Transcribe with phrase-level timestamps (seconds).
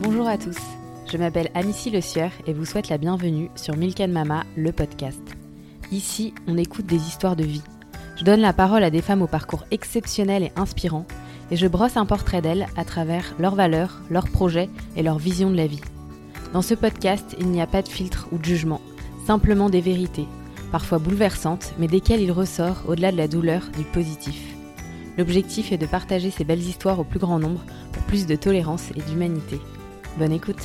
[0.00, 0.56] Bonjour à tous,
[1.10, 5.20] je m'appelle Amicie Le Sieur et vous souhaite la bienvenue sur Milk Mama, le podcast.
[5.90, 7.64] Ici, on écoute des histoires de vie.
[8.16, 11.04] Je donne la parole à des femmes au parcours exceptionnel et inspirant
[11.50, 15.50] et je brosse un portrait d'elles à travers leurs valeurs, leurs projets et leur vision
[15.50, 15.80] de la vie.
[16.52, 18.80] Dans ce podcast, il n'y a pas de filtre ou de jugement,
[19.26, 20.28] simplement des vérités,
[20.70, 24.54] parfois bouleversantes, mais desquelles il ressort, au-delà de la douleur, du positif.
[25.16, 28.92] L'objectif est de partager ces belles histoires au plus grand nombre pour plus de tolérance
[28.94, 29.58] et d'humanité.
[30.16, 30.62] Bonne écoute.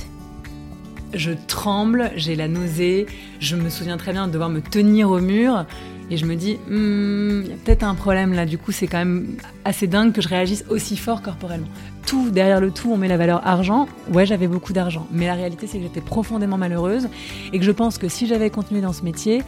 [1.13, 3.05] Je tremble, j'ai la nausée,
[3.39, 5.65] je me souviens très bien de devoir me tenir au mur
[6.09, 8.87] et je me dis, hmm, il y a peut-être un problème là, du coup c'est
[8.87, 11.67] quand même assez dingue que je réagisse aussi fort corporellement.
[12.07, 13.87] Tout, derrière le tout, on met la valeur argent.
[14.11, 17.07] Ouais, j'avais beaucoup d'argent, mais la réalité c'est que j'étais profondément malheureuse
[17.51, 19.43] et que je pense que si j'avais continué dans ce métier,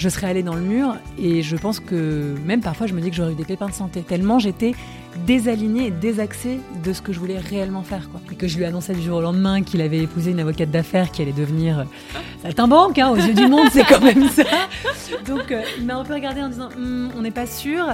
[0.00, 3.10] je serais allée dans le mur et je pense que même parfois je me dis
[3.10, 4.72] que j'aurais eu des pépins de santé tellement j'étais
[5.26, 8.08] désalignée et désaxée de ce que je voulais réellement faire.
[8.32, 11.10] Et que je lui annonçais du jour au lendemain qu'il avait épousé une avocate d'affaires
[11.10, 11.84] qui allait devenir euh,
[12.42, 14.44] saltimbanque hein, aux yeux du monde, c'est quand même ça.
[15.26, 17.84] Donc euh, il m'a un peu regardé en disant Hum, on n'est pas sûr.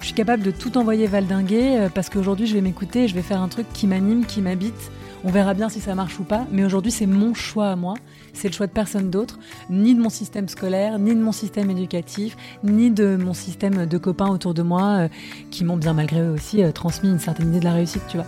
[0.00, 3.22] Je suis capable de tout envoyer valdinguer euh, parce qu'aujourd'hui je vais m'écouter je vais
[3.22, 4.90] faire un truc qui m'anime, qui m'habite.
[5.24, 7.94] On verra bien si ça marche ou pas, mais aujourd'hui c'est mon choix à moi
[8.32, 11.70] c'est le choix de personne d'autre, ni de mon système scolaire, ni de mon système
[11.70, 15.08] éducatif, ni de mon système de copains autour de moi euh,
[15.50, 18.16] qui m'ont bien malgré eux aussi euh, transmis une certaine idée de la réussite, tu
[18.16, 18.26] vois.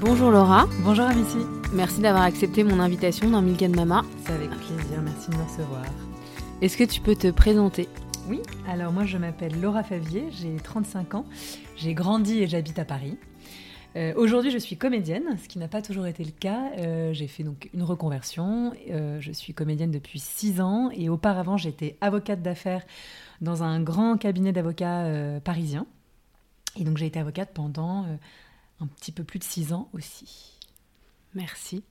[0.00, 0.66] Bonjour Laura.
[0.84, 1.38] Bonjour Amici.
[1.72, 4.02] Merci d'avoir accepté mon invitation dans Milk Mama.
[4.24, 5.82] C'est avec plaisir, merci de me recevoir.
[6.62, 7.88] Est-ce que tu peux te présenter?
[8.28, 11.26] Oui, alors moi je m'appelle Laura Favier, j'ai 35 ans,
[11.76, 13.16] j'ai grandi et j'habite à Paris.
[13.96, 16.70] Euh, aujourd'hui, je suis comédienne, ce qui n'a pas toujours été le cas.
[16.78, 18.74] Euh, j'ai fait donc une reconversion.
[18.90, 22.82] Euh, je suis comédienne depuis six ans et auparavant, j'étais avocate d'affaires
[23.40, 25.06] dans un grand cabinet d'avocats
[25.44, 25.86] parisien.
[26.78, 28.04] Et donc, j'ai été avocate pendant
[28.80, 30.58] un petit peu plus de six ans aussi.
[31.34, 31.82] Merci.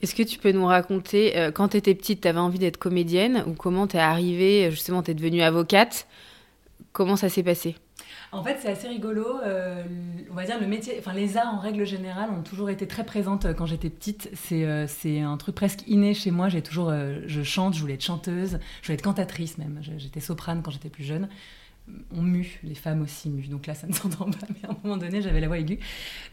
[0.00, 3.44] Est-ce que tu peux nous raconter, quand tu étais petite, tu avais envie d'être comédienne
[3.46, 6.06] ou comment tu es arrivée, justement, tu es devenue avocate?
[6.92, 7.76] Comment ça s'est passé?
[8.32, 9.40] En fait, c'est assez rigolo.
[9.42, 9.82] Euh,
[10.30, 13.04] on va dire le métier, enfin les arts en règle générale ont toujours été très
[13.04, 14.30] présentes euh, quand j'étais petite.
[14.34, 16.48] C'est euh, c'est un truc presque inné chez moi.
[16.48, 16.92] J'ai toujours,
[17.26, 19.80] je chante, je voulais être chanteuse, je voulais être cantatrice même.
[19.96, 21.28] J'étais soprane quand j'étais plus jeune.
[22.14, 23.48] On mue, les femmes aussi muent.
[23.48, 25.78] Donc là, ça ne s'entend pas, mais à un moment donné, j'avais la voix aiguë.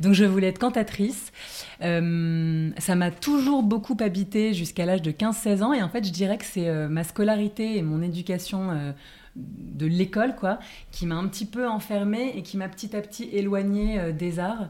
[0.02, 1.32] Donc je voulais être cantatrice.
[1.80, 5.74] ça m'a toujours beaucoup habité jusqu'à l'âge de 15-16 ans.
[5.74, 8.94] Et en fait, je dirais que c'est ma scolarité et mon éducation
[9.36, 10.60] de l'école, quoi,
[10.92, 14.40] qui m'a un petit peu enfermée et qui m'a petit à petit éloignée euh, des
[14.40, 14.70] arts.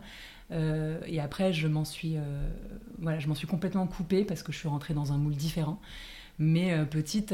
[0.52, 2.50] Euh, et après, je m'en suis, euh,
[3.00, 5.80] voilà, je m'en suis complètement coupée parce que je suis rentrée dans un moule différent.
[6.38, 7.34] Mais petite,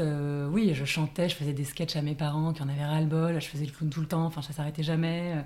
[0.52, 3.48] oui, je chantais, je faisais des sketchs à mes parents qui en avaient ras-le-bol, je
[3.48, 5.44] faisais le clown tout le temps, enfin, ça s'arrêtait jamais.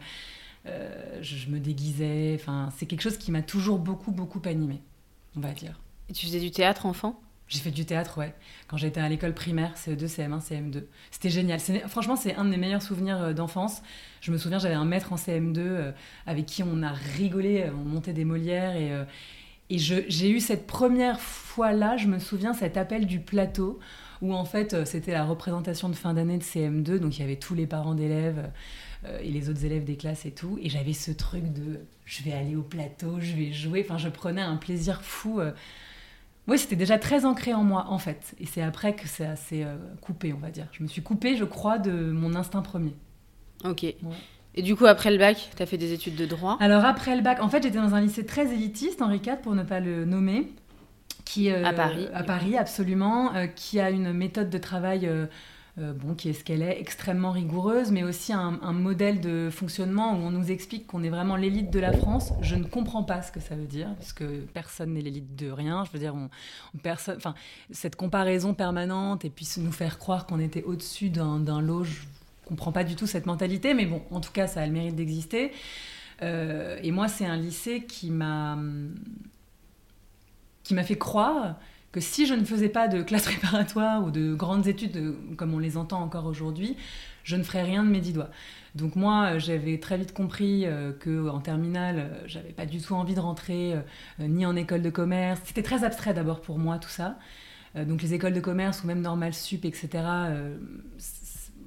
[0.67, 4.83] Je, je, me déguisais, enfin, c'est quelque chose qui m'a toujours beaucoup, beaucoup animée,
[5.39, 5.81] on va dire.
[6.11, 7.19] Et tu faisais du théâtre enfant?
[7.49, 8.35] J'ai fait du théâtre, ouais.
[8.67, 10.85] Quand j'étais à l'école primaire, CE2, CM1, CM2.
[11.13, 11.61] C'était génial.
[11.87, 13.83] Franchement, c'est un de mes meilleurs souvenirs euh, d'enfance.
[14.21, 15.93] Je me souviens, j'avais un maître en CM2 euh,
[16.27, 18.75] avec qui on a rigolé, euh, on montait des Molières.
[18.75, 18.91] Et,
[19.71, 23.79] et j'ai eu cette première fois-là, je me souviens, cet appel du plateau,
[24.23, 26.99] où en fait, c'était la représentation de fin d'année de CM2.
[26.99, 28.51] Donc il y avait tous les parents d'élèves
[29.21, 30.59] et les autres élèves des classes et tout.
[30.63, 33.85] Et j'avais ce truc de je vais aller au plateau, je vais jouer.
[33.85, 35.41] Enfin, je prenais un plaisir fou
[36.49, 38.35] oui, c'était déjà très ancré en moi, en fait.
[38.39, 40.69] Et c'est après que c'est assez euh, coupé, on va dire.
[40.73, 42.95] Je me suis coupée, je crois, de mon instinct premier.
[43.65, 43.85] Ok.
[43.85, 46.57] Et du coup, après le bac, tu as fait des études de droit?
[46.61, 49.55] Alors, après le bac, en fait, j'étais dans un lycée très élitiste, Henri IV, pour
[49.55, 50.49] ne pas le nommer.
[51.25, 53.35] Qui, euh, à Paris À Paris, absolument.
[53.35, 55.11] Euh, qui a une méthode de travail
[55.79, 60.15] euh, bon, qui est ce qu'elle est, extrêmement rigoureuse, mais aussi un, modèle de fonctionnement
[60.15, 62.33] où on nous explique qu'on est vraiment l'élite de la France.
[62.41, 65.51] Je ne comprends pas ce que ça veut dire, parce que personne n'est l'élite de
[65.51, 65.85] rien.
[65.85, 66.15] Je veux dire,
[67.71, 72.49] cette comparaison permanente et puis nous faire croire qu'on était au-dessus d'un lot, je ne
[72.49, 74.97] comprends pas du tout cette mentalité, mais bon, en tout cas, ça a le mérite
[74.97, 75.53] d'exister.
[76.23, 78.57] Euh, et moi, c'est un lycée qui m'a
[80.63, 81.57] qui m'a fait croire
[81.97, 85.59] que si je ne faisais pas de classe préparatoire ou de grandes études comme on
[85.59, 86.77] les entend encore aujourd'hui,
[87.25, 88.29] je ne ferais rien de mes dix doigts.
[88.75, 92.93] Donc moi, j'avais très vite compris euh, que en terminale, euh, j'avais pas du tout
[92.93, 95.41] envie de rentrer euh, ni en école de commerce.
[95.47, 97.19] C'était très abstrait d'abord pour moi tout ça.
[97.75, 100.05] donc les écoles de commerce ou même normal sup, etc.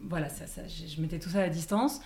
[0.03, 2.01] voilà, je mettais tout ça à distance.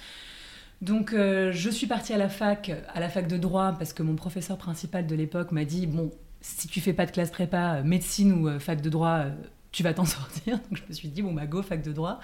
[0.82, 4.16] Donc je suis partie à la fac, à la fac de droit, parce que mon
[4.16, 6.12] professeur principal de l'époque m'a dit bon,
[6.44, 9.32] si tu fais pas de classe prépa, euh, médecine ou euh, fac de droit, euh,
[9.72, 10.58] tu vas t'en sortir.
[10.58, 12.20] Donc je me suis dit, bon, bah go, fac de droit.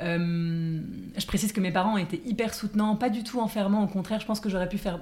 [0.00, 4.26] je précise que mes parents étaient hyper soutenants, pas du tout enfermants, au contraire, je
[4.26, 4.98] pense que j'aurais pu faire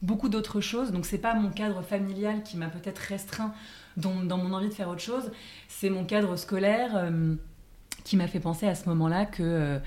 [0.00, 0.92] beaucoup d'autres choses.
[0.92, 3.52] Donc c'est pas mon cadre familial qui m'a peut-être restreint
[3.96, 5.32] dans, mon envie de faire autre chose.
[5.68, 7.10] C'est mon cadre scolaire
[8.04, 9.80] qui m'a fait penser à ce moment-là que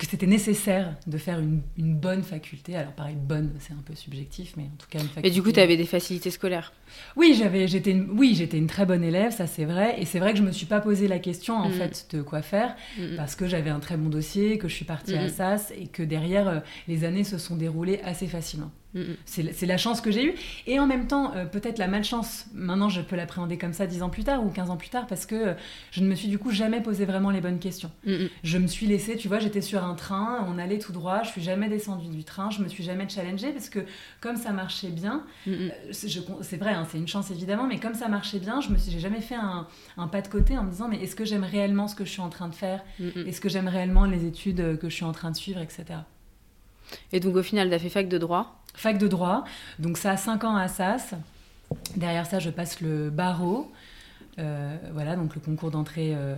[0.00, 2.74] que c'était nécessaire de faire une, une, bonne faculté.
[2.74, 5.28] Alors pareil, bonne, c'est un peu subjectif, mais en tout cas une faculté.
[5.28, 6.72] Et du coup, tu avais des facilités scolaires
[7.16, 10.00] Oui, j'avais, j'étais, une, oui, j'étais une très bonne élève, ça c'est vrai.
[10.00, 11.72] Et c'est vrai que je me suis pas posé la question en mm.
[11.72, 12.74] fait de quoi faire,
[13.18, 16.02] parce que j'avais un très bon dossier, que je suis partie à SAS et que
[16.02, 18.70] derrière euh, les années se sont déroulées assez facilement.
[19.24, 20.34] C'est la chance que j'ai eue.
[20.66, 24.02] Et en même temps, euh, peut-être la malchance, maintenant je peux l'appréhender comme ça 10
[24.02, 25.54] ans plus tard ou 15 ans plus tard, parce que euh,
[25.90, 27.90] je ne me suis du coup jamais posé vraiment les bonnes questions.
[28.42, 31.30] Je me suis laissée, tu vois, j'étais sur un train, on allait tout droit, je
[31.30, 33.80] suis jamais descendue du train, je me suis jamais challengée, parce que
[34.20, 38.08] comme ça marchait bien, euh, c'est vrai, hein, c'est une chance évidemment, mais comme ça
[38.08, 39.66] marchait bien, je me suis, jamais fait un,
[39.96, 42.10] un, pas de côté en me disant, mais est-ce que j'aime réellement ce que je
[42.10, 42.82] suis en train de faire?
[43.26, 46.00] Est-ce que j'aime réellement les études que je suis en train de suivre, etc.
[47.12, 49.44] Et donc au final, tu as fait fac de droit fac de droit.
[49.78, 51.14] Donc ça a 5 ans à Assas.
[51.96, 53.70] Derrière ça, je passe le barreau.
[54.38, 56.34] Euh, voilà, donc le concours d'entrée euh,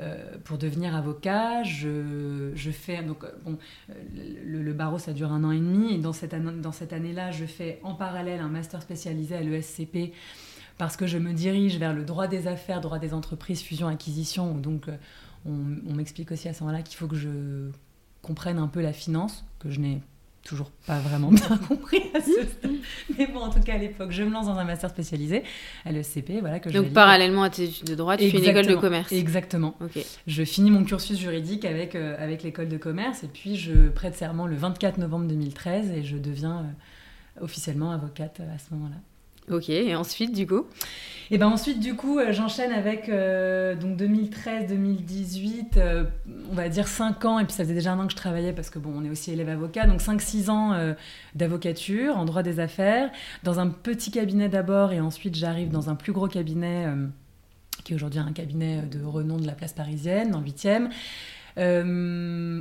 [0.00, 1.62] euh, pour devenir avocat.
[1.62, 3.58] Je, fais donc bon,
[4.14, 7.44] le, barreau ça dure un an et demi et dans cette dans cette année-là, je
[7.44, 10.12] fais en parallèle un master spécialisé à l'ESCP
[10.78, 14.54] parce que je me dirige vers le droit des affaires, droit des entreprises, fusion acquisition.
[14.54, 14.88] Donc
[15.44, 17.70] on, on m'explique aussi à ce moment-là qu'il faut que je
[18.22, 20.00] comprenne un peu la finance que je n'ai
[20.44, 22.70] toujours pas vraiment bien compris à ce stade.
[23.16, 25.44] Mais bon, en tout cas, à l'époque, je me lance dans un master spécialisé
[25.84, 26.40] à l'ESCP.
[26.40, 29.12] Voilà, que Donc, parallèlement à tes études de droit, tu fais une école de commerce.
[29.12, 29.76] Exactement.
[30.26, 34.16] Je finis mon cursus juridique avec, euh, avec l'école de commerce et puis je prête
[34.16, 36.58] serment le 24 novembre 2013 et je deviens
[37.38, 38.96] euh, officiellement avocate à ce moment-là.
[39.50, 40.66] Ok, et ensuite, du coup
[41.32, 46.04] Et ben ensuite, du coup, euh, j'enchaîne avec euh, donc 2013-2018, euh,
[46.50, 48.52] on va dire 5 ans, et puis ça faisait déjà un an que je travaillais
[48.52, 50.94] parce que bon, on est aussi élève avocat, donc 5-6 ans
[51.34, 53.10] d'avocature en droit des affaires,
[53.42, 56.86] dans un petit cabinet d'abord, et ensuite j'arrive dans un plus gros cabinet,
[57.82, 60.88] qui est aujourd'hui un cabinet de renom de la place parisienne, dans le 8e.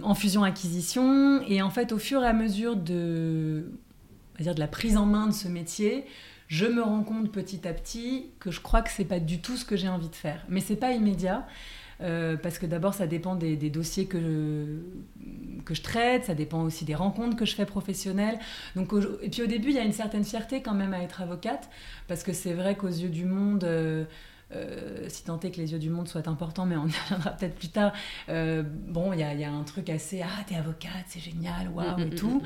[0.04, 3.72] en fusion-acquisition, et en fait, au fur et à mesure de,
[4.34, 6.06] on va dire, de la prise en main de ce métier,
[6.52, 9.56] je me rends compte petit à petit que je crois que c'est pas du tout
[9.56, 10.44] ce que j'ai envie de faire.
[10.50, 11.48] Mais c'est pas immédiat.
[12.02, 16.64] Euh, parce que d'abord, ça dépend des, dossiers que je, que je traite, ça dépend
[16.64, 18.38] aussi des rencontres que je fais professionnelles.
[18.76, 21.22] Donc, et puis au début, il y a une certaine fierté quand même à être
[21.22, 21.70] avocate,
[22.10, 24.04] parce que c'est vrai qu'aux yeux du monde, euh,
[24.54, 27.30] euh, si tant est que les yeux du monde soient importants, mais on y reviendra
[27.32, 27.94] peut-être plus tard,
[28.28, 32.00] bon, il y a, y a, un truc assez, ah, t'es avocate, c'est génial, waouh,
[32.00, 32.42] et mm, mm, tout.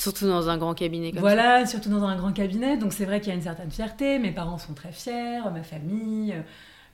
[0.00, 1.48] Surtout dans un grand cabinet comme voilà, ça.
[1.48, 2.78] Voilà, surtout dans un grand cabinet.
[2.78, 4.18] Donc c'est vrai qu'il y a une certaine fierté.
[4.18, 6.34] Mes parents sont très fiers, ma famille.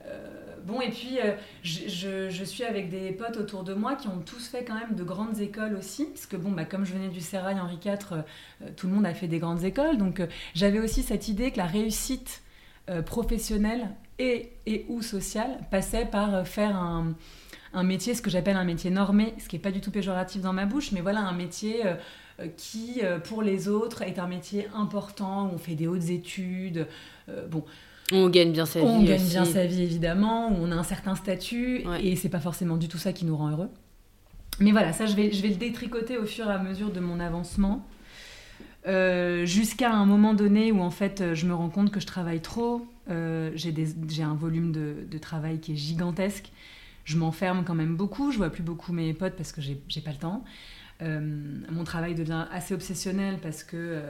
[0.04, 0.18] Euh,
[0.64, 4.18] bon, et puis euh, je, je, suis avec des potes autour de moi qui ont
[4.18, 6.06] tous fait quand même de grandes écoles aussi.
[6.06, 8.22] Parce que bon, bah, comme je venais du Sérail Henri IV, euh,
[8.76, 9.98] tout le monde a fait des grandes écoles.
[9.98, 10.20] Donc
[10.54, 12.42] j'avais aussi cette idée que la réussite
[13.04, 13.88] professionnelle
[14.20, 17.16] et, et ou sociale passait par faire un,
[17.76, 20.40] un métier, ce que j'appelle un métier normé, ce qui n'est pas du tout péjoratif
[20.40, 21.94] dans ma bouche, mais voilà, un métier euh,
[22.56, 26.86] qui, euh, pour les autres, est un métier important, où on fait des hautes études.
[27.28, 27.64] Euh, bon,
[28.12, 28.86] on gagne bien sa vie.
[28.86, 32.40] On gagne bien sa vie, évidemment, où on a un certain statut, et c'est pas
[32.40, 33.70] forcément du tout ça qui nous rend heureux.
[34.60, 37.00] Mais voilà, ça, je vais, je vais le détricoter au fur et à mesure de
[37.00, 37.84] mon avancement.
[38.86, 42.86] jusqu'à un moment donné où en fait je me rends compte que je travaille trop,
[43.08, 46.52] j'ai un volume de, de, travail qui est gigantesque,
[47.04, 50.12] je m'enferme quand même beaucoup, je vois plus beaucoup mes potes parce que j'ai pas
[50.12, 50.44] le temps.
[51.02, 51.20] Euh,
[51.70, 54.00] mon travail devient assez obsessionnel parce que euh,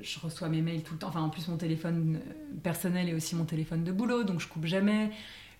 [0.00, 1.08] je reçois mes mails tout le temps.
[1.08, 2.20] Enfin, en plus, mon téléphone
[2.62, 5.10] personnel est aussi mon téléphone de boulot, donc je coupe jamais.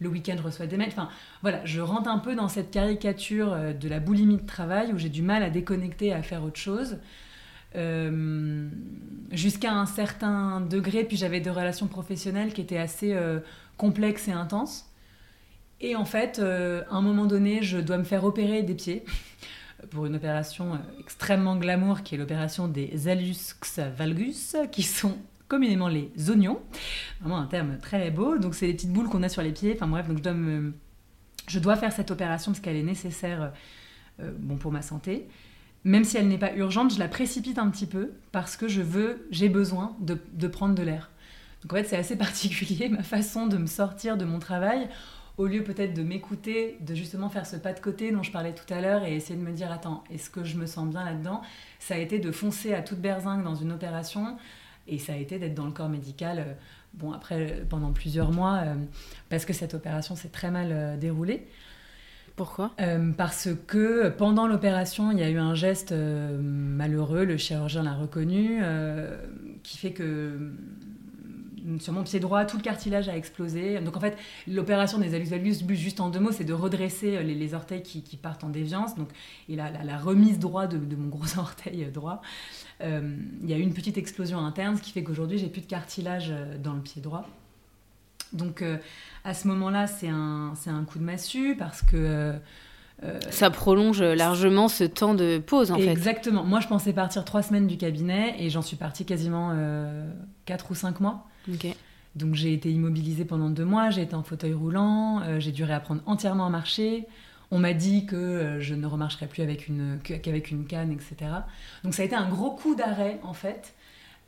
[0.00, 0.88] Le week-end, je reçois des mails.
[0.88, 1.10] Enfin,
[1.42, 4.98] voilà, je rentre un peu dans cette caricature euh, de la boulimie de travail où
[4.98, 6.98] j'ai du mal à déconnecter, à faire autre chose.
[9.30, 13.16] jusqu'à un certain degré, puis j'avais des relations professionnelles qui étaient assez
[13.78, 14.90] complexes et intenses.
[15.80, 19.04] Et en fait, à un moment donné, je dois me faire opérer des pieds
[19.90, 23.54] pour une opération euh, extrêmement glamour qui est l'opération des alus
[23.96, 25.16] valgus, qui sont
[25.48, 26.60] communément les oignons.
[27.20, 28.38] Vraiment un terme très beau.
[28.38, 29.74] Donc c'est les petites boules qu'on a sur les pieds.
[29.74, 30.34] Enfin bref, donc je dois,
[31.46, 33.52] je dois faire cette opération parce qu'elle est nécessaire
[34.20, 35.28] euh, bon, pour ma santé.
[35.84, 38.80] Même si elle n'est pas urgente, je la précipite un petit peu parce que je
[38.80, 41.10] veux, j'ai besoin de, de prendre de l'air.
[41.62, 44.88] Donc en fait c'est assez particulier ma façon de me sortir de mon travail
[45.38, 48.54] au lieu peut-être de m'écouter, de justement faire ce pas de côté dont je parlais
[48.54, 51.04] tout à l'heure et essayer de me dire attends, est-ce que je me sens bien
[51.04, 51.42] là-dedans?
[51.78, 54.36] Ça a été de foncer à toute berzingue dans une opération
[54.88, 56.52] et ça a été d'être dans le corps médical, euh,
[56.94, 58.74] bon après pendant plusieurs mois, euh,
[59.30, 61.46] parce que cette opération s'est très mal euh, déroulée.
[62.34, 62.74] Pourquoi?
[63.18, 68.62] Parce que pendant l'opération, il y a eu un geste malheureux, le chirurgien l'a reconnu,
[69.62, 70.50] qui fait que
[71.78, 73.78] sur mon pied droit, tout le cartilage a explosé.
[73.80, 74.16] Donc en fait,
[74.46, 78.16] l'opération des allus valgus, juste en deux mots, c'est de redresser euh, les, orteils qui,
[78.16, 78.96] partent en déviance.
[78.96, 79.08] Donc,
[79.48, 82.22] et la, la, remise droit de, mon gros orteil droit.
[82.82, 85.60] Euh, il y a eu une petite explosion interne, ce qui fait qu'aujourd'hui, j'ai plus
[85.60, 87.26] de cartilage euh, dans le pied droit.
[88.32, 88.64] Donc
[89.24, 92.32] à ce moment-là, c'est un, un coup de massue parce que...
[93.28, 95.88] ça prolonge largement ce temps de pause, en fait.
[95.88, 96.42] Exactement.
[96.42, 99.54] Moi, je pensais partir trois semaines du cabinet et j'en suis partie quasiment
[100.46, 101.26] quatre ou cinq mois.
[102.14, 105.64] Donc j'ai été immobilisée pendant deux mois, j'ai été en fauteuil roulant, euh, j'ai dû
[105.64, 107.06] réapprendre entièrement à marcher.
[107.50, 111.30] On m'a dit que euh, je ne remarcherais plus avec une, qu'avec une canne, etc.
[111.84, 113.74] Donc ça a été un gros coup d'arrêt en fait.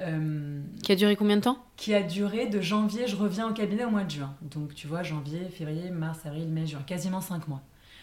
[0.00, 1.58] Euh, qui a duré combien de temps?
[1.76, 4.34] Qui a duré de janvier, je reviens au cabinet au mois de juin.
[4.42, 7.62] Donc tu vois, janvier, février, mars, avril, mai, juin, quasiment cinq mois.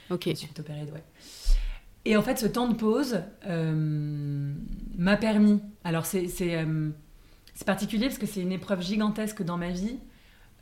[0.09, 0.29] Ok.
[0.35, 1.03] Suis opérée, ouais.
[2.05, 5.59] Et en fait, ce temps de pause m'a permis.
[5.83, 6.27] Alors c'est
[7.61, 9.99] c'est particulier parce que c'est une épreuve gigantesque dans ma vie,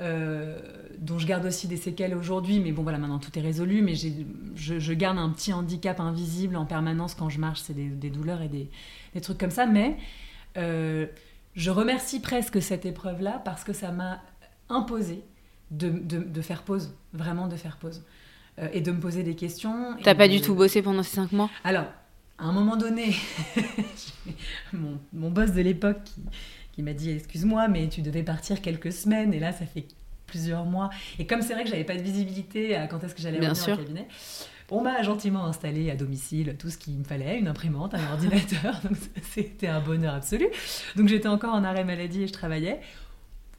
[0.01, 0.59] euh,
[0.97, 2.59] dont je garde aussi des séquelles aujourd'hui.
[2.59, 3.81] Mais bon, voilà, maintenant tout est résolu.
[3.81, 4.09] Mais je,
[4.79, 7.61] je, garde un petit handicap invisible en permanence quand je marche.
[7.61, 8.69] C'est des, douleurs et des,
[9.13, 9.65] des, trucs comme ça.
[9.65, 9.95] Mais
[10.57, 11.05] euh,
[11.55, 14.21] je remercie presque cette épreuve-là parce que ça m'a
[14.67, 15.23] imposé
[15.71, 18.03] de, de, faire pause, vraiment de faire pause.
[18.59, 19.95] Euh, et de me poser des questions.
[20.03, 21.49] T'as pas du tout bossé pendant ces cinq mois?
[21.63, 21.85] Alors,
[22.37, 23.15] à un moment donné,
[24.73, 26.21] mon, mon boss de l'époque qui
[26.79, 29.85] il m'a dit excuse-moi, mais tu devais partir quelques semaines et là ça fait
[30.25, 30.89] plusieurs mois.
[31.19, 33.73] Et comme c'est vrai que j'avais pas de visibilité à quand est-ce que j'allais revenir
[33.73, 34.07] au cabinet,
[34.71, 38.79] on m'a gentiment installé à domicile tout ce qu'il me fallait, une imprimante, un ordinateur,
[38.81, 40.47] donc c'était un bonheur absolu.
[40.95, 42.79] Donc j'étais encore en arrêt maladie et je travaillais.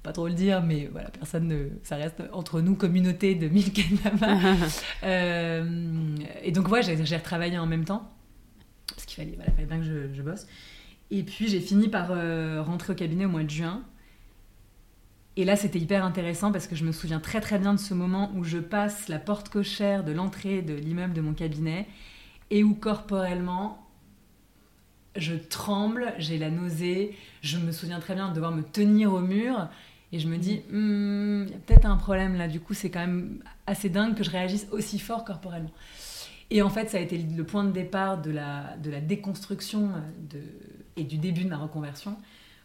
[0.03, 3.85] pas trop le dire, mais voilà, personne ne, ça reste entre nous communauté de Milk
[5.03, 8.11] euh, et donc ouais, j'ai retravaillé en même temps
[8.87, 10.47] parce qu'il fallait, voilà, fallait bien que je, je bosse.
[11.11, 13.83] Et puis j'ai fini par euh, rentrer au cabinet au mois de juin.
[15.37, 17.95] Et là, c'était hyper intéressant parce que je me souviens très très bien de ce
[17.95, 21.87] moment où je passe la porte cochère de l'entrée de l'immeuble de mon cabinet
[22.51, 23.87] et où corporellement,
[25.17, 27.17] je tremble, j'ai la nausée.
[27.43, 29.69] Je me souviens très bien de devoir me tenir au mur
[30.13, 32.49] et je me dis, hmm, il y a peut-être un problème là.
[32.49, 35.71] Du coup, c'est quand même assez dingue que je réagisse aussi fort corporellement.
[36.51, 39.91] Et en fait, ça a été le point de départ de la, de la déconstruction
[39.91, 40.43] euh, de,
[40.97, 42.17] et du début de ma reconversion,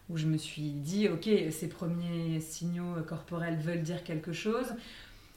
[0.09, 4.67] où je me suis dit, ok, ces premiers signaux corporels veulent dire quelque chose.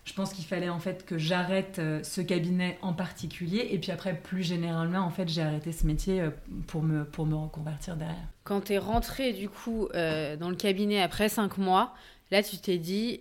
[0.05, 3.91] Je pense qu'il fallait en fait que j'arrête euh, ce cabinet en particulier, et puis
[3.93, 6.31] après, plus généralement, en fait, j'ai arrêté ce métier euh,
[6.67, 8.29] pour me, pour me reconvertir derrière.
[8.45, 11.95] Quand tu es rentrée du coup dans le cabinet après cinq mois,
[12.31, 13.21] là, tu t'es dit,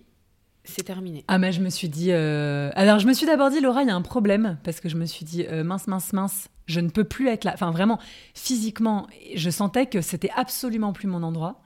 [0.64, 1.24] c'est terminé.
[1.28, 2.12] Ah mais je me suis dit...
[2.12, 4.88] Euh, alors je me suis d'abord dit, Laura, il y a un problème, parce que
[4.88, 7.52] je me suis dit, euh, mince, mince, mince, je ne peux plus être là.
[7.54, 7.98] Enfin vraiment,
[8.34, 11.60] physiquement, je sentais que c'était absolument plus mon endroit.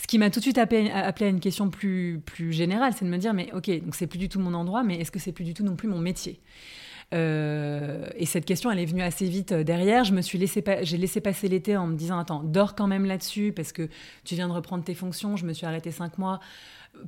[0.00, 3.10] Ce qui m'a tout de suite appelé, à une question plus, plus générale, c'est de
[3.10, 5.32] me dire, mais ok, donc c'est plus du tout mon endroit, mais est-ce que c'est
[5.32, 6.40] plus du tout non plus mon métier?
[7.12, 10.04] Et cette question, elle est venue assez vite derrière.
[10.04, 13.06] Je me suis laissé, j'ai laissé passer l'été en me disant attends, dors quand même
[13.06, 13.88] là-dessus parce que
[14.24, 15.36] tu viens de reprendre tes fonctions.
[15.36, 16.40] Je me suis arrêtée cinq mois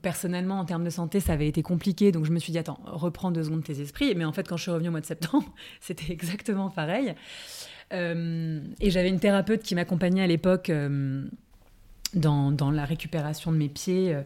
[0.02, 2.12] personnellement, en termes de santé, ça avait été compliqué.
[2.12, 4.14] Donc je me suis dit, attends, reprends deux secondes tes esprits.
[4.14, 5.45] Mais en fait, quand je suis revenue au mois de septembre,
[5.80, 7.14] c'était exactement pareil.
[7.92, 11.25] Euh, et j'avais une thérapeute qui m'accompagnait à l'époque euh,
[12.14, 14.14] dans, la récupération de mes pieds.
[14.14, 14.23] Euh,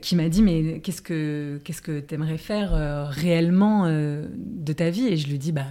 [0.00, 5.06] qui m'a dit mais qu'est-ce que qu'est-ce que t'aimerais faire réellement de ta vie?
[5.06, 5.66] Et je lui dis bah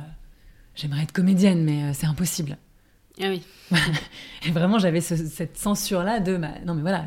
[0.75, 2.57] j'aimerais être comédienne mais c'est impossible
[3.22, 3.41] ah oui.
[4.48, 7.05] et vraiment, j'avais cette censure-là de, bah, non mais voilà,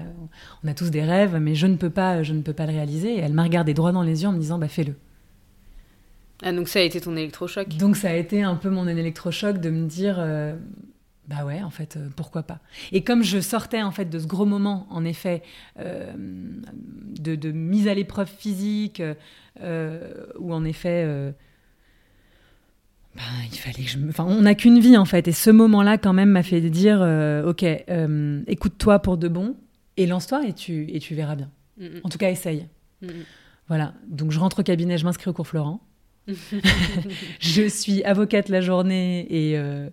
[0.64, 2.72] on a tous des rêves, mais je ne peux pas, je ne peux pas le
[2.72, 3.14] réaliser.
[3.14, 4.94] Et elle m'a regardé droit dans les yeux en me disant, bah fais-le.
[6.42, 7.68] Ah donc ça a été ton électrochoc?
[7.76, 10.56] Donc ça a été un peu mon électrochoc de me dire, euh,
[11.28, 12.58] bah ouais, en fait, euh, pourquoi pas.
[12.90, 15.42] Et comme je sortais en fait de ce gros moment, en effet,
[15.78, 19.02] euh, de, de, mise à l'épreuve physique,
[19.60, 21.34] où en effet
[23.18, 24.10] ben, il fallait que je me...
[24.10, 25.26] Enfin, on n'a qu'une vie en fait.
[25.26, 29.56] Et ce moment-là, quand même, m'a fait dire euh, Ok, euh, écoute-toi pour de bon
[29.96, 31.50] et lance-toi et tu, et tu verras bien.
[31.78, 31.86] Mm.
[32.04, 32.68] En tout cas, essaye.
[33.02, 33.08] Mm,
[33.66, 33.94] voilà.
[34.06, 35.80] Donc, je rentre au cabinet, je m'inscris au cours Florent.
[37.40, 39.88] je suis avocate la journée et euh,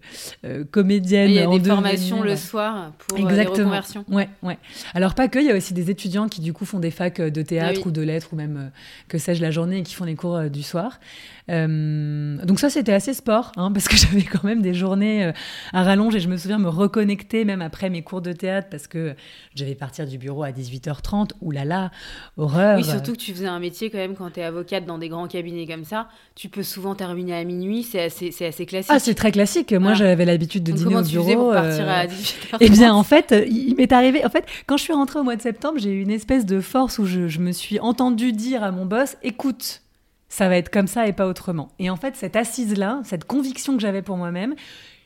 [0.45, 1.29] euh, comédienne.
[1.29, 4.03] Il y a des formations le soir pour euh, les reconversions.
[4.09, 4.57] Ouais, ouais.
[4.93, 7.21] Alors pas que, il y a aussi des étudiants qui du coup font des facs
[7.21, 8.71] de théâtre ou de lettres ou même
[9.07, 10.99] que sais-je la journée et qui font des cours du soir.
[11.47, 15.31] donc ça c'était assez sport hein, parce que j'avais quand même des journées
[15.71, 18.87] à rallonge et je me souviens me reconnecter même après mes cours de théâtre parce
[18.87, 19.15] que
[19.55, 21.31] j'avais partir du bureau à 18h30.
[21.41, 21.91] Ouh là là,
[22.37, 22.77] horreur.
[22.77, 25.09] Oui, surtout que tu faisais un métier quand même quand tu es avocate dans des
[25.09, 28.91] grands cabinets comme ça tu peux souvent terminer à minuit, c'est assez, c'est assez classique.
[28.94, 29.72] Ah, c'est très classique.
[29.72, 31.29] Moi, j'avais l'habitude de dîner au bureau.
[31.29, 34.25] Tu pour partir à 18h Eh bien, en fait, il m'est arrivé.
[34.25, 36.60] En fait, quand je suis rentrée au mois de septembre, j'ai eu une espèce de
[36.60, 39.82] force où je, je me suis entendue dire à mon boss écoute,
[40.27, 41.70] ça va être comme ça et pas autrement.
[41.79, 44.55] Et en fait, cette assise-là, cette conviction que j'avais pour moi-même,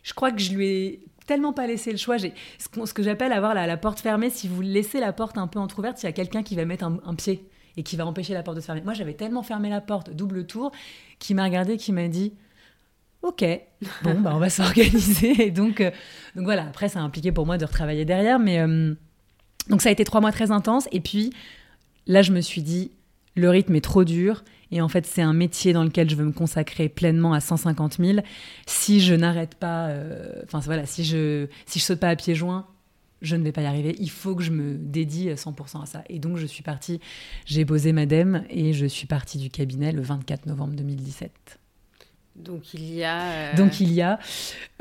[0.04, 2.18] je crois que je lui ai tellement pas laissé le choix.
[2.18, 4.32] J'ai ce que j'appelle avoir la, la, porte fermée.
[4.32, 6.86] Si vous laissez la porte un peu entrouverte, il y a quelqu'un qui va mettre
[6.86, 7.46] un, pied
[7.79, 8.81] et qui va empêcher la porte de se fermer.
[8.81, 10.74] Moi, j'avais tellement fermé la porte, double tour,
[11.17, 12.33] qui m'a regardé, qui m'a dit
[13.21, 13.45] Ok,
[14.03, 15.48] bon, bah, on va s'organiser.
[15.48, 15.89] Et donc, euh,
[16.36, 18.38] donc voilà, après, ça a impliqué pour moi de retravailler derrière.
[18.38, 18.93] Mais euh,
[19.69, 20.89] donc, ça a été trois mois très intenses.
[20.91, 21.31] Et puis,
[22.05, 22.91] là, je me suis dit
[23.36, 26.25] Le rythme est trop dur et en fait, c'est un métier dans lequel je veux
[26.25, 28.19] me consacrer pleinement à 150 000.
[28.65, 32.36] Si je n'arrête pas, euh, enfin voilà, si je si je saute pas à pieds
[32.36, 32.67] joints,
[33.22, 33.96] je ne vais pas y arriver.
[34.00, 36.04] Il faut que je me dédie 100% à ça.
[36.10, 37.00] Et donc, je suis partie,
[37.46, 41.60] j'ai posé madame et je suis partie du cabinet le 24 novembre 2017.
[42.36, 43.22] Donc, il y a.
[43.22, 44.20] Euh, donc, il y a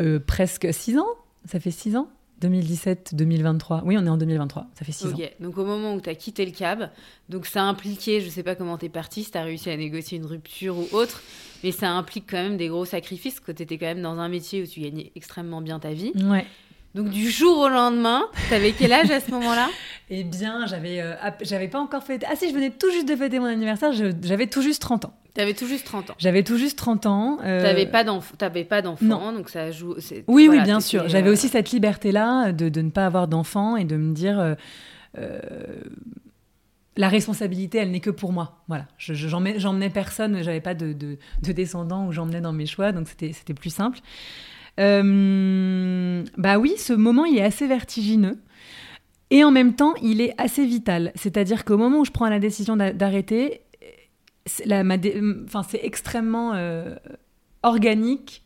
[0.00, 1.09] euh, presque six ans.
[1.45, 2.09] Ça fait six ans
[2.42, 3.83] 2017-2023.
[3.85, 4.66] Oui, on est en 2023.
[4.75, 5.16] Ça fait six ans.
[5.40, 6.90] Donc au moment où tu as quitté le cab,
[7.28, 9.71] donc ça a impliqué, je sais pas comment tu es parti, si tu as réussi
[9.71, 11.23] à négocier une rupture ou autre,
[11.64, 14.28] mais ça implique quand même des gros sacrifices, que tu étais quand même dans un
[14.28, 16.12] métier où tu gagnais extrêmement bien ta vie.
[16.14, 16.47] Ouais.
[16.95, 19.68] Donc du jour au lendemain, tu avais quel âge à ce moment-là
[20.11, 22.25] Eh bien, j'avais euh, j'avais pas encore fait...
[22.26, 25.12] Ah si, je venais tout juste de fêter mon anniversaire, j'avais tout juste 30 ans.
[25.38, 26.14] T'avais tout juste 30 ans.
[26.18, 27.38] J'avais tout juste 30 ans.
[27.45, 27.62] Euh...
[27.62, 27.87] T'avais
[28.64, 29.95] pas d'enfant, donc ça joue.
[30.26, 31.09] Oui, oui, bien sûr.
[31.09, 34.40] J'avais euh, aussi cette liberté-là de, de, ne pas avoir d'enfant et de me dire.
[34.40, 34.54] Euh,
[35.16, 35.38] euh,
[36.97, 38.64] la responsabilité, elle n'est que pour moi.
[38.66, 43.07] Voilà, j'emmenais personne, j'avais pas de, de, de descendants où j'emmenais dans mes choix, donc
[43.07, 44.00] c'était plus simple.
[44.78, 48.38] Euh, bah oui, ce moment, il est assez vertigineux.
[49.30, 51.12] Et en même temps, il est assez vital.
[51.14, 53.62] C'est-à-dire qu'au moment où je prends la décision d'arrêter,
[54.47, 54.64] c'est
[55.82, 56.94] extrêmement euh,
[57.62, 58.44] organique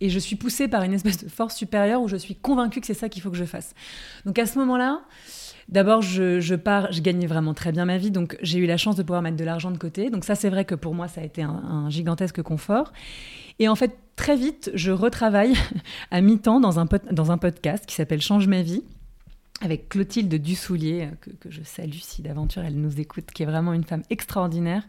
[0.00, 2.86] et je suis poussée par une espèce de force supérieure où je suis convaincue que
[2.86, 3.74] c'est ça qu'il faut que je fasse.
[4.26, 5.02] Donc à ce moment-là,
[5.68, 8.96] d'abord je, pars, je gagnais vraiment très bien ma vie, donc j'ai eu la chance
[8.96, 10.10] de pouvoir mettre de l'argent de côté.
[10.10, 12.92] Donc ça c'est vrai que pour moi ça a été un, gigantesque confort.
[13.58, 15.54] Et en fait très vite je retravaille
[16.10, 18.82] à mi-temps dans un, dans un podcast qui s'appelle Change ma vie
[19.60, 23.72] avec Clotilde Dussoulier, que, que je salue si d'aventure elle nous écoute, qui est vraiment
[23.72, 24.82] une femme extraordinaire.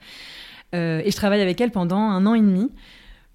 [0.73, 2.71] Euh, et je travaille avec elle pendant un an et demi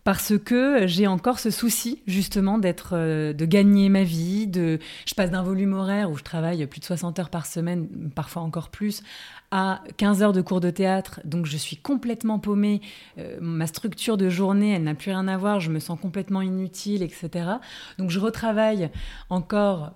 [0.05, 5.31] parce que j'ai encore ce souci justement d'être euh, de gagner ma vie je passe
[5.31, 9.03] d'un volume horaire où je travaille plus de 60 heures par semaine parfois encore plus
[9.51, 11.21] à 15 heures de cours de théâtre.
[11.25, 12.81] Donc je suis complètement paumée.
[13.19, 15.61] Euh, ma structure de journée elle n'a plus rien à voir.
[15.61, 17.51] Je me sens complètement inutile etc
[17.99, 18.91] donc je retravaille
[19.29, 19.93] encore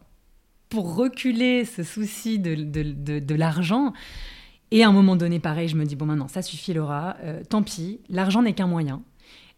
[0.68, 3.92] pour reculer ce souci de l'argent.
[4.70, 7.42] Et à un moment donné, pareil, je me dis, bon, maintenant, ça suffit, Laura, euh,
[7.48, 9.02] tant pis, l'argent n'est qu'un moyen.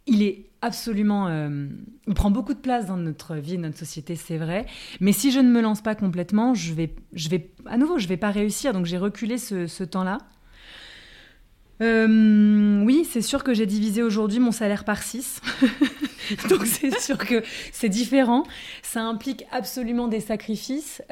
[0.06, 1.28] Il est absolument.
[1.28, 1.66] Euh,
[2.06, 4.66] il prend beaucoup de place dans notre vie, notre société, c'est vrai.
[5.00, 8.06] Mais si je ne me lance pas complètement, je vais, je vais à nouveau, je
[8.08, 8.72] vais pas réussir.
[8.72, 10.18] Donc j'ai reculé ce, temps-là.
[11.82, 15.40] Euh, oui, c'est sûr que j'ai divisé aujourd'hui mon salaire par 6.
[16.48, 17.42] Donc c'est sûr que
[17.72, 18.44] c'est différent.
[18.82, 21.02] Ça implique absolument des sacrifices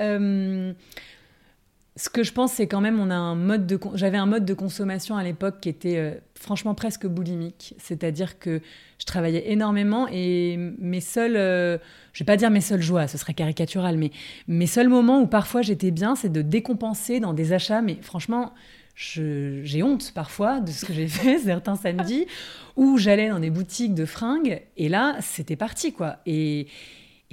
[1.96, 4.44] ce que je pense, c'est quand même, on a un mode de, j'avais un mode
[4.44, 7.74] de consommation à l'époque qui était euh, franchement presque boulimique.
[7.78, 8.61] C'est-à-dire que
[8.98, 11.78] je travaillais énormément et mes seuls, euh,
[12.12, 14.11] je vais pas dire mes seules joies, ce serait caricatural, mais
[14.48, 17.80] mes seuls moments où parfois j'étais bien, c'est de décompenser dans des achats.
[17.80, 18.52] Mais franchement,
[18.96, 22.26] j'ai honte parfois de ce que j'ai fait certains samedis
[22.74, 26.16] où j'allais dans des boutiques de fringues et là, c'était parti quoi.
[26.26, 26.66] Et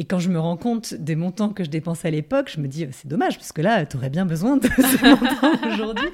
[0.02, 2.68] et quand je me rends compte des montants que je dépensais à l'époque, je me
[2.68, 6.08] dis, c'est dommage, parce que là, tu aurais bien besoin de ces montants aujourd'hui.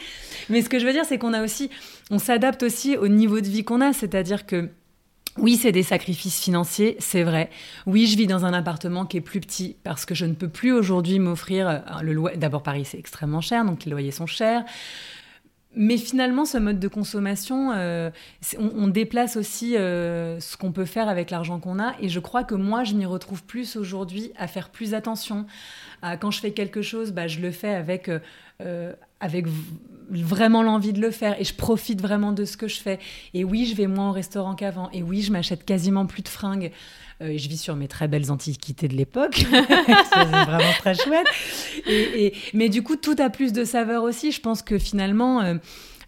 [0.50, 1.70] Mais ce que je veux dire, c'est qu'on a aussi,
[2.12, 4.68] on s'adapte aussi au niveau de vie qu'on a, c'est-à-dire que
[5.38, 7.50] oui, c'est des sacrifices financiers, c'est vrai.
[7.86, 10.50] Oui, je vis dans un appartement qui est plus petit parce que je ne peux
[10.50, 12.36] plus aujourd'hui m'offrir euh, le loyer.
[12.36, 14.66] D'abord, Paris, c'est extrêmement cher, donc les loyers sont chers.
[15.76, 18.10] Mais finalement, ce mode de consommation, euh,
[18.58, 21.94] on, déplace aussi euh, ce qu'on peut faire avec l'argent qu'on a.
[22.00, 25.46] Et je crois que moi, je m'y retrouve plus aujourd'hui à faire plus attention.
[26.20, 28.10] quand je fais quelque chose, bah, je le fais avec,
[28.62, 29.46] euh, avec
[30.10, 31.40] vraiment l'envie de le faire.
[31.40, 33.00] Et je profite vraiment de ce que je fais.
[33.34, 34.90] Et oui, je vais moins au restaurant qu'avant.
[34.92, 36.72] Et oui, je m'achète quasiment plus de fringues.
[37.22, 39.36] Euh, je vis sur mes très belles antiquités de l'époque.
[40.14, 41.28] c'est vraiment très chouette.
[41.88, 44.32] Et, mais du coup, tout a plus de saveur aussi.
[44.32, 45.58] Je pense que finalement, il euh,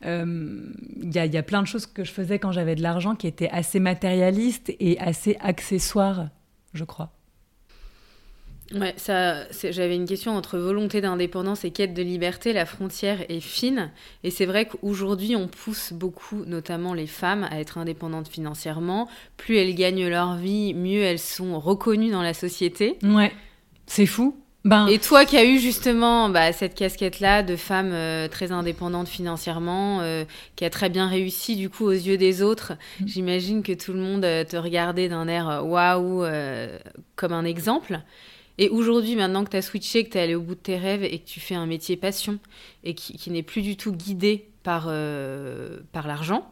[0.05, 0.71] euh,
[1.03, 3.49] y, y, a plein de choses que je faisais quand j'avais de l'argent qui étaient
[3.49, 6.27] assez matérialistes et assez accessoires,
[6.73, 7.11] je crois.
[8.75, 12.53] Ouais, ça, j'avais une question entre volonté d'indépendance et quête de liberté.
[12.53, 13.91] La frontière est fine.
[14.23, 19.07] Et c'est vrai qu'aujourd'hui, on pousse beaucoup, notamment les femmes, à être indépendantes financièrement.
[19.37, 22.97] Plus elles gagnent leur vie, mieux elles sont reconnues dans la société.
[23.03, 23.31] Ouais,
[23.87, 24.35] c'est fou.
[24.65, 24.87] Ben...
[24.87, 30.01] Et toi qui as eu justement bah, cette casquette-là de femme euh, très indépendante financièrement,
[30.01, 30.25] euh,
[30.57, 33.07] qui a très bien réussi du coup aux yeux des autres, mm.
[33.07, 36.25] j'imagine que tout le monde euh, te regardait d'un air waouh
[37.15, 38.01] comme un exemple.
[38.59, 40.77] Et aujourd'hui, maintenant que tu as switché, que tu es allé au bout de tes
[40.77, 42.37] rêves et que tu fais un métier passion
[42.83, 44.91] et qui, n'est plus du tout guidé par,
[45.91, 46.45] par l'argent,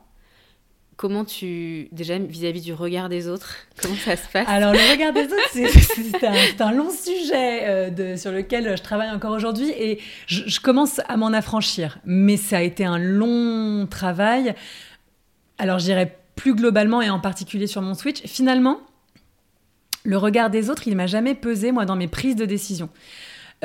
[0.98, 4.48] Comment tu, déjà vis-à-vis du regard des autres, comment ça se passe?
[4.50, 9.32] Alors le regard des autres, c'est un, long sujet euh, sur lequel je travaille encore
[9.32, 12.00] aujourd'hui et je, commence à m'en affranchir.
[12.04, 14.56] Mais ça a été un long travail.
[15.60, 18.24] Alors j'irai plus globalement et en particulier sur mon switch.
[18.26, 18.80] Finalement,
[20.08, 22.88] le regard des autres, il m'a jamais pesé moi dans mes prises de décision.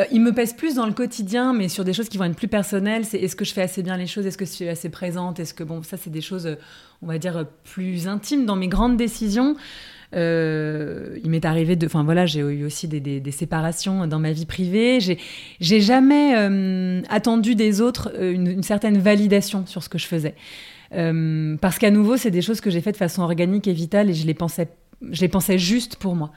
[0.00, 2.34] Euh, il me pèse plus dans le quotidien, mais sur des choses qui vont être
[2.34, 3.04] plus personnelles.
[3.04, 4.26] C'est est-ce que je fais assez bien les choses?
[4.26, 5.38] Est-ce que je suis assez présente?
[5.38, 6.56] Est-ce que bon, ça c'est des choses,
[7.00, 9.54] on va dire plus intimes dans mes grandes décisions.
[10.16, 14.46] Euh, il m'est arrivé de, enfin voilà, j'ai eu aussi des, séparations dans ma vie
[14.46, 14.98] privée.
[15.00, 20.34] J'ai, jamais euh, attendu des autres une, certaine validation sur ce que je faisais,
[20.90, 24.14] parce qu'à nouveau, c'est des choses que j'ai faites de façon organique et vitale, et
[24.14, 24.68] je les pensais,
[25.10, 26.30] je les pensais juste pour moi.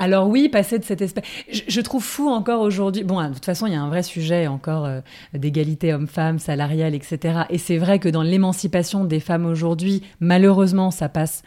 [0.00, 1.24] Alors oui, passer de cette espèce...
[1.50, 3.02] Je, trouve fou encore aujourd'hui...
[3.02, 5.00] Bon, de toute façon, il y a un vrai sujet encore euh,
[5.34, 7.40] d'égalité homme-femme, salariale, etc.
[7.50, 11.42] Et c'est vrai que dans l'émancipation des femmes aujourd'hui, malheureusement, ça passe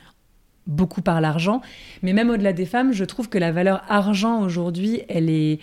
[0.67, 1.62] beaucoup par l'argent.
[2.04, 5.60] Mais même au-delà des femmes, je trouve que la valeur argent aujourd'hui, elle est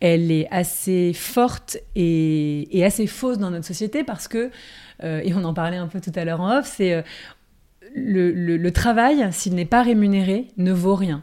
[0.00, 4.52] elle est assez forte et, assez fausse dans notre société parce que,
[5.02, 7.02] euh, et on en parlait un peu tout à l'heure en off, c'est euh,
[7.94, 11.22] le, travail, s'il n'est pas rémunéré, ne vaut rien.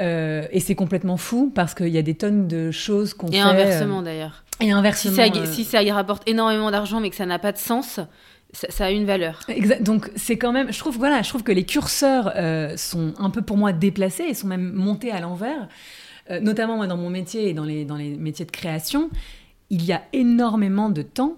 [0.00, 3.36] Euh, et c'est complètement fou parce qu'il y a des tonnes de choses qu'on fait.
[3.36, 4.44] Et inversement euh, d'ailleurs.
[4.60, 5.14] Et inversement.
[5.44, 8.00] Si ça, y rapporte énormément d'argent mais que ça n'a pas de sens,
[8.52, 9.40] ça, a une valeur.
[9.48, 9.82] Exact.
[9.82, 13.30] Donc c'est quand même, je trouve, voilà, je trouve que les curseurs euh, sont un
[13.30, 15.68] peu pour moi déplacés et sont même montés à l'envers.
[16.40, 19.10] notamment moi dans mon métier et dans les, dans les métiers de création,
[19.68, 21.36] il y a énormément de temps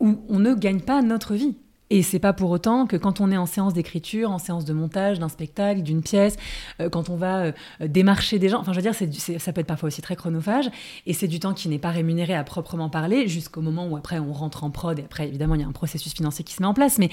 [0.00, 1.54] où on ne gagne pas notre vie.
[1.90, 4.72] Et c'est pas pour autant que quand on est en séance d'écriture, en séance de
[4.72, 6.36] montage d'un spectacle, d'une pièce,
[6.80, 9.66] euh, quand on va euh, démarcher des gens, enfin je veux dire, ça peut être
[9.66, 10.70] parfois aussi très chronophage,
[11.06, 14.20] et c'est du temps qui n'est pas rémunéré à proprement parler, jusqu'au moment où après
[14.20, 16.62] on rentre en prod, et après évidemment il y a un processus financier qui se
[16.62, 17.10] met en place, mais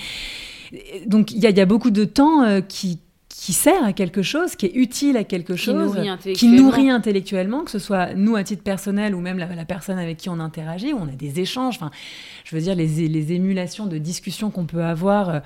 [0.74, 3.00] euh, donc il y, a beaucoup de temps qui,
[3.48, 5.98] qui sert à quelque chose, qui est utile à quelque chose,
[6.36, 10.18] qui nourrit intellectuellement, que ce soit nous à titre personnel ou même la, personne avec
[10.18, 11.76] qui on interagit, où on a des échanges.
[11.78, 11.90] Enfin,
[12.44, 15.40] je veux dire, les, les émulations de discussions qu'on peut avoir euh,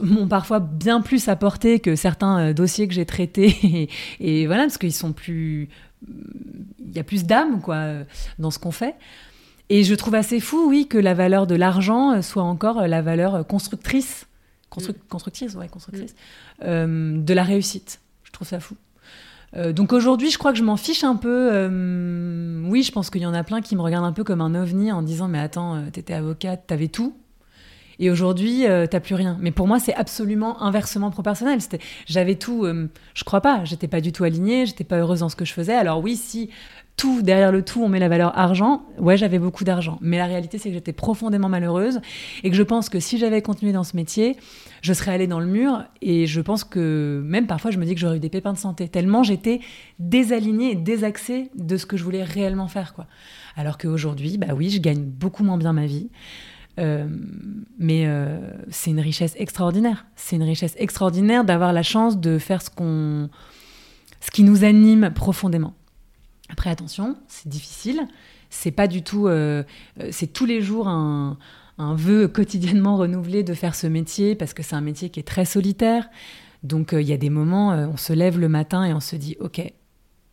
[0.00, 3.90] m'ont parfois bien plus apporté que certains euh, dossiers que j'ai traités.
[4.20, 5.68] Et, voilà, parce qu'ils sont plus.
[6.08, 7.88] Il y a plus d'âme, quoi,
[8.38, 8.94] dans ce qu'on fait.
[9.68, 13.46] Et je trouve assez fou, oui, que la valeur de l'argent soit encore la valeur
[13.46, 14.27] constructrice
[14.76, 14.92] Mm.
[15.08, 16.64] constructrice, ouais, constructrice, mm.
[16.64, 18.00] euh, de la réussite.
[18.24, 18.76] Je trouve ça fou.
[19.56, 21.48] Euh, donc aujourd'hui, je crois que je m'en fiche un peu.
[21.52, 24.42] Euh, oui, je pense qu'il y en a plein qui me regardent un peu comme
[24.42, 27.16] un ovni en disant Mais attends, t'étais avocate, t'avais tout.
[28.00, 29.36] Et aujourd'hui, t'as plus rien.
[29.40, 31.58] Mais pour moi, c'est absolument inversement proportionnel.
[32.06, 32.64] J'avais tout.
[32.64, 33.64] je crois pas.
[33.64, 34.66] J'étais pas du tout alignée.
[34.66, 35.74] J'étais pas heureuse dans ce que je faisais.
[35.74, 36.48] Alors oui, si
[36.98, 38.82] tout, derrière le tout, on met la valeur argent.
[38.98, 39.98] Ouais, j'avais beaucoup d'argent.
[40.02, 42.00] Mais la réalité, c'est que j'étais profondément malheureuse
[42.42, 44.36] et que je pense que si j'avais continué dans ce métier,
[44.82, 45.84] je serais allée dans le mur.
[46.02, 48.58] Et je pense que même parfois, je me dis que j'aurais eu des pépins de
[48.58, 49.60] santé, tellement j'étais
[50.00, 52.92] désalignée et désaxée de ce que je voulais réellement faire.
[52.92, 53.06] quoi.
[53.56, 56.10] Alors qu'aujourd'hui, bah oui, je gagne beaucoup moins bien ma vie.
[56.80, 57.06] Euh,
[57.78, 58.38] mais euh,
[58.70, 60.06] c'est une richesse extraordinaire.
[60.16, 63.30] C'est une richesse extraordinaire d'avoir la chance de faire ce qu'on,
[64.20, 65.74] ce qui nous anime profondément.
[66.48, 68.06] Après, attention, c'est difficile.
[68.50, 69.28] C'est pas du tout.
[69.28, 69.62] Euh,
[70.00, 71.38] euh, c'est tous les jours un,
[71.76, 75.24] un, vœu quotidiennement renouvelé de faire ce métier parce que c'est un métier qui est
[75.24, 76.08] très solitaire.
[76.62, 79.16] Donc, euh, il y a des moments, on se lève le matin et on se
[79.16, 79.60] dit Ok,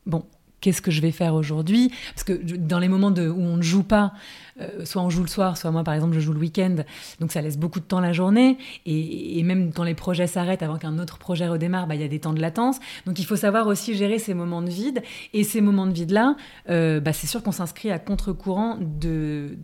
[0.05, 0.25] bon,
[0.65, 1.91] qu'est-ce que je vais faire aujourd'hui.
[2.15, 4.13] Parce que dans les moments où on ne joue pas,
[4.59, 6.77] euh, soit on joue le soir, soit moi par exemple je joue le week-end,
[7.19, 10.77] donc ça laisse beaucoup de temps la journée, et, même quand les projets s'arrêtent avant
[10.77, 13.35] qu'un autre projet redémarre, bah, il y a des temps de latence, donc il faut
[13.35, 16.35] savoir aussi gérer ces moments de vide, et ces moments de vide-là,
[16.71, 19.59] euh, bah, c'est sûr qu'on s'inscrit à contre-courant de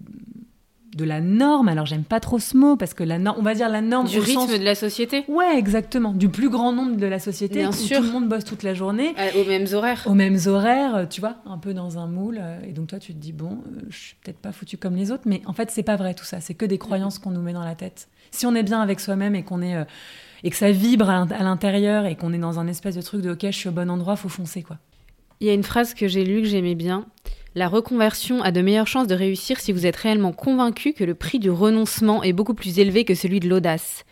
[0.95, 1.67] de la norme.
[1.67, 4.07] Alors j'aime pas trop ce mot parce que la norme, on va dire la norme
[4.07, 5.23] du rythme de la société.
[5.27, 7.97] Ouais, exactement, du plus grand nombre de la société Bien où sûr.
[7.97, 10.03] tout le monde bosse toute la journée euh, aux mêmes horaires.
[10.05, 13.13] Aux mêmes horaires, tu vois, un peu dans un moule euh, et donc toi tu
[13.13, 15.71] te dis bon, euh, je suis peut-être pas foutu comme les autres mais en fait
[15.71, 18.07] c'est pas vrai tout ça, c'est que des croyances qu'on nous met dans la tête.
[18.31, 19.75] Si on est bien avec soi-même et qu'on est
[20.43, 23.31] et que ça vibre à l'intérieur et qu'on est dans un espèce de truc de
[23.31, 24.77] ok, je suis au bon endroit, faut foncer quoi.
[25.39, 27.05] Il y a une phrase que j'ai lue que j'aimais bien.
[27.53, 31.15] La reconversion a de meilleures chances de réussir si vous êtes réellement convaincu que le
[31.15, 34.05] prix du renoncement est beaucoup plus élevé que celui de l'audace.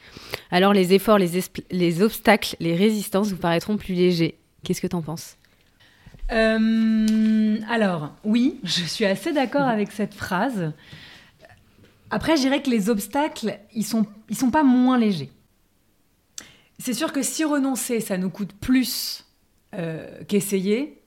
[0.51, 4.37] Alors les efforts, les, les, obstacles, les résistances vous paraîtront plus légers.
[4.63, 5.37] Qu'est-ce que t'en penses?
[6.33, 10.73] Euh, Alors, oui, je suis assez d'accord avec cette phrase.
[12.11, 15.31] Après, je dirais que les obstacles, ils sont, ils sont pas moins légers.
[16.77, 19.25] C'est sûr que si renoncer, ça nous coûte plus
[19.75, 21.01] euh, qu'essayer,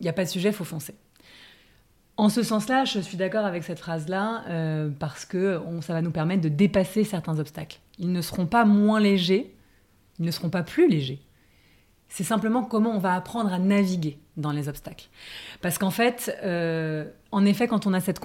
[0.00, 0.94] il n'y a pas de sujet, il faut foncer.
[2.20, 6.10] En ce sens-là, je suis d'accord avec cette phrase-là, euh, parce que ça va nous
[6.10, 7.78] permettre de dépasser certains obstacles.
[7.98, 9.54] Ils ne seront pas moins légers,
[10.18, 11.22] ils ne seront pas plus légers.
[12.10, 15.08] C'est simplement comment on va apprendre à naviguer dans les obstacles.
[15.62, 18.18] Parce qu'en fait, euh, en effet, quand on a cette,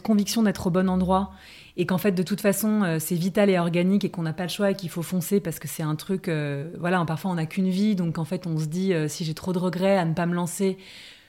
[0.00, 1.32] conviction d'être au bon endroit
[1.76, 4.44] et qu'en fait, de toute façon, euh, c'est vital et organique et qu'on n'a pas
[4.44, 6.30] le choix et qu'il faut foncer parce que c'est un truc,
[6.78, 9.52] voilà, parfois on n'a qu'une vie, donc en fait, on se dit, si j'ai trop
[9.52, 10.78] de regrets à ne pas me lancer,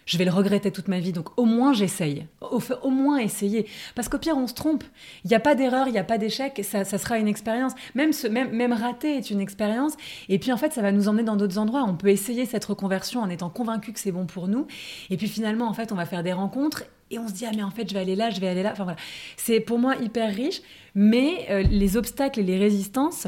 [0.07, 1.11] je vais le regretter toute ma vie.
[1.11, 2.25] Donc au moins j'essaye.
[2.41, 3.67] Au, moins essayer.
[3.93, 4.83] Parce qu'au pire, on se trompe.
[5.23, 6.59] Il n'y a pas d'erreur, il n'y a pas d'échec.
[6.63, 7.73] Ça, sera une expérience.
[7.93, 9.93] Même, ce, même rater est une expérience.
[10.29, 11.83] Et puis en fait, ça va nous emmener dans d'autres endroits.
[11.87, 14.65] On peut essayer cette reconversion en étant convaincu que c'est bon pour nous.
[15.09, 17.51] Et puis finalement, en fait, on va faire des rencontres et on se dit ah
[17.55, 18.71] mais en fait je vais aller là, je vais aller là.
[18.73, 18.99] Enfin voilà,
[19.37, 20.61] c'est pour moi hyper riche.
[20.95, 23.27] Mais euh, les obstacles et les résistances,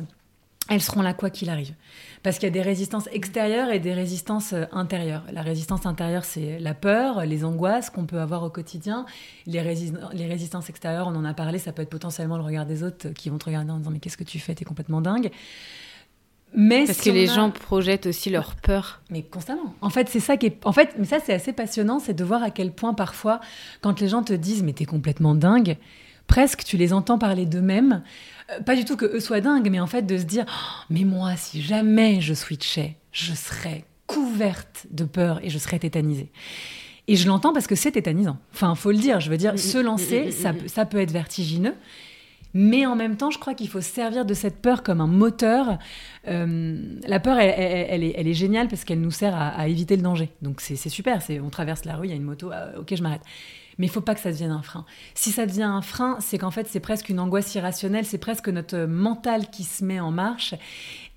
[0.69, 1.73] elles seront là quoi qu'il arrive.
[2.21, 5.23] Parce qu'il y a des résistances extérieures et des résistances euh, intérieures.
[5.31, 9.05] La résistance intérieure, c'est la peur, les angoisses qu'on peut avoir au quotidien.
[9.45, 9.63] Les,
[10.13, 13.09] les, résistances extérieures, on en a parlé, ça peut être potentiellement le regard des autres
[13.09, 15.31] qui vont te regarder en disant mais qu'est-ce que tu fais, t'es complètement dingue.
[16.53, 19.01] Mais parce que les gens projettent aussi leur peur.
[19.09, 19.75] Mais constamment.
[19.81, 20.65] En fait, c'est ça qui est.
[20.65, 23.39] En fait, mais ça c'est assez passionnant, c'est de voir à quel point parfois,
[23.81, 25.77] quand les gens te disent mais t'es complètement dingue,
[26.27, 28.01] presque tu les entends parler d'eux-mêmes.
[28.65, 31.03] Pas du tout que eux soient dingues, mais en fait de se dire oh, mais
[31.03, 36.31] moi, si jamais je switchais, je serais couverte de peur et je serais tétanisée.
[37.07, 38.37] Et je l'entends parce que c'est tétanisant.
[38.53, 39.19] Enfin, faut le dire.
[39.19, 41.73] Je veux dire, se lancer, ça, ça peut être vertigineux.
[42.53, 45.07] Mais en même temps, je crois qu'il faut se servir de cette peur comme un
[45.07, 45.77] moteur.
[46.27, 50.01] Euh, la peur, elle, est, elle, est, géniale parce qu'elle nous sert à, éviter le
[50.01, 50.29] danger.
[50.41, 51.19] Donc c'est super.
[51.43, 53.21] On traverse la rue, il y a une moto, euh, ok, je m'arrête
[53.79, 54.85] mais il faut pas que ça devienne un frein.
[55.15, 58.49] Si ça devient un frein, c'est qu'en fait, c'est presque une angoisse irrationnelle, c'est presque
[58.49, 60.53] notre mental qui se met en marche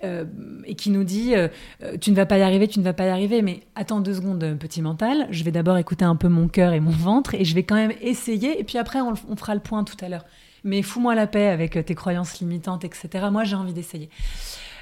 [0.04, 0.24] euh,
[0.64, 1.48] et qui nous dit euh,
[1.82, 4.00] euh, tu ne vas pas y arriver, tu ne vas pas y arriver, mais attends
[4.00, 7.34] deux secondes, petit mental, je vais d'abord écouter un peu mon cœur et mon ventre
[7.34, 9.96] et je vais quand même essayer et puis après, on, on fera le point tout
[10.00, 10.24] à l'heure.
[10.62, 13.08] Mais fous-moi la paix avec tes croyances limitantes, etc.
[13.32, 14.08] Moi, j'ai envie d'essayer.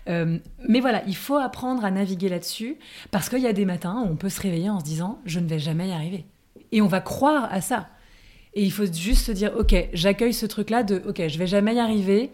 [0.07, 2.77] mais voilà, il faut apprendre à naviguer là-dessus
[3.11, 5.41] parce qu'il y a des matins où on peut se réveiller en se disant je
[5.41, 6.27] ne vais jamais y arriver.
[6.73, 7.89] Et on va croire à ça.
[8.55, 11.75] Et il faut juste se dire, ok, j'accueille ce truc-là de, ok, je vais jamais
[11.75, 12.31] y arriver.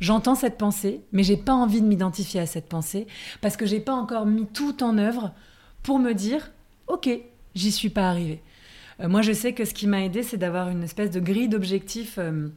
[0.00, 3.06] J'entends cette pensée, mais j'ai pas envie de m'identifier à cette pensée
[3.40, 5.32] parce que j'ai pas encore mis tout en œuvre
[5.82, 6.50] pour me dire,
[6.88, 7.08] ok,
[7.54, 8.42] j'y suis pas arrivé.
[9.00, 11.48] Euh, moi, je sais que ce qui m'a aidé, c'est d'avoir une espèce de grille
[11.48, 12.16] d'objectifs.
[12.18, 12.48] Euh,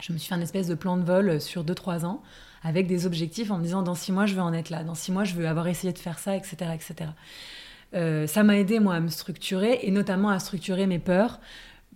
[0.00, 2.22] je me suis fait un espèce de plan de vol sur 2-3 ans
[2.62, 4.84] avec des objectifs en me disant, dans 6 mois, je veux en être là.
[4.84, 7.10] Dans 6 mois, je veux avoir essayé de faire ça, etc., etc.
[7.94, 11.40] Euh, ça m'a aidé, moi, à me structurer et notamment à structurer mes peurs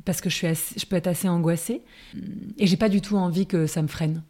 [0.05, 1.83] parce que je, suis je peux être assez angoissée
[2.59, 4.23] et j'ai pas du tout envie que ça me freine.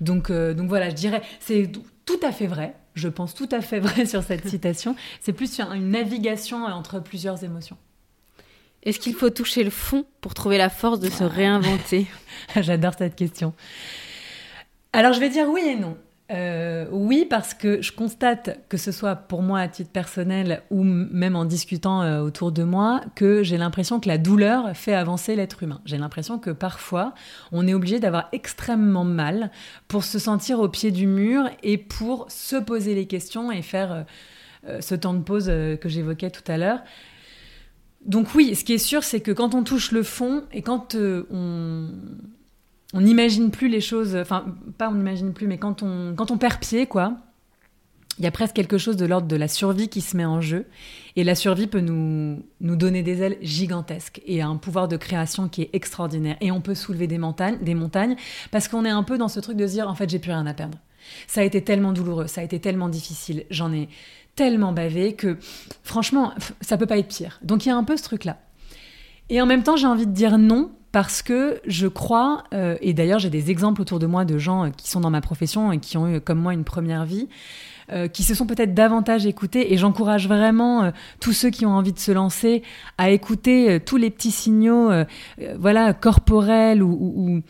[0.00, 1.70] Donc, euh, donc voilà, je dirais, c'est
[2.04, 2.74] tout à fait vrai.
[2.94, 4.96] Je pense tout à fait vrai sur cette citation.
[5.20, 7.76] C'est plus une navigation entre plusieurs émotions.
[8.82, 12.06] Est-ce qu'il faut toucher le fond pour trouver la force de se réinventer?
[12.56, 13.52] J'adore cette question.
[14.92, 15.96] Alors je vais dire oui et non.
[16.30, 20.84] Euh, oui, parce que je constate, que ce soit pour moi à titre personnel ou
[20.84, 25.36] même en discutant euh, autour de moi, que j'ai l'impression que la douleur fait avancer
[25.36, 25.80] l'être humain.
[25.86, 27.14] J'ai l'impression que parfois,
[27.50, 29.50] on est obligé d'avoir extrêmement mal
[29.88, 34.04] pour se sentir au pied du mur et pour se poser les questions et faire
[34.68, 36.80] euh, ce temps de pause que j'évoquais tout à l'heure.
[38.04, 40.94] Donc oui, ce qui est sûr, c'est que quand on touche le fond et quand
[40.94, 41.88] on
[42.94, 44.46] on n'imagine plus les choses, enfin,
[44.78, 47.18] pas on n'imagine plus, mais quand on, quand on perd pied, quoi,
[48.18, 50.40] il y a presque quelque chose de l'ordre de la survie qui se met en
[50.40, 50.66] jeu.
[51.14, 55.48] Et la survie peut nous, nous donner des ailes gigantesques et un pouvoir de création
[55.48, 56.36] qui est extraordinaire.
[56.40, 58.16] Et on peut soulever des montagnes, des montagnes
[58.50, 60.32] parce qu'on est un peu dans ce truc de se dire, en fait, j'ai plus
[60.32, 60.78] rien à perdre.
[61.26, 63.88] Ça a été tellement douloureux, ça a été tellement difficile, j'en ai
[64.34, 65.38] tellement bavé que,
[65.82, 67.40] franchement, ça peut pas être pire.
[67.42, 68.38] Donc il y a un peu ce truc-là.
[69.30, 72.94] Et en même temps, j'ai envie de dire non, parce que je crois, euh, et
[72.94, 75.70] d'ailleurs j'ai des exemples autour de moi de gens euh, qui sont dans ma profession
[75.72, 77.28] et qui ont eu comme moi une première vie,
[77.92, 81.92] euh, qui se sont peut-être davantage écoutés, et j'encourage vraiment tous ceux qui ont envie
[81.92, 82.62] de se lancer
[82.96, 84.90] à écouter tous les petits signaux,
[85.58, 87.42] voilà, corporels ou, ou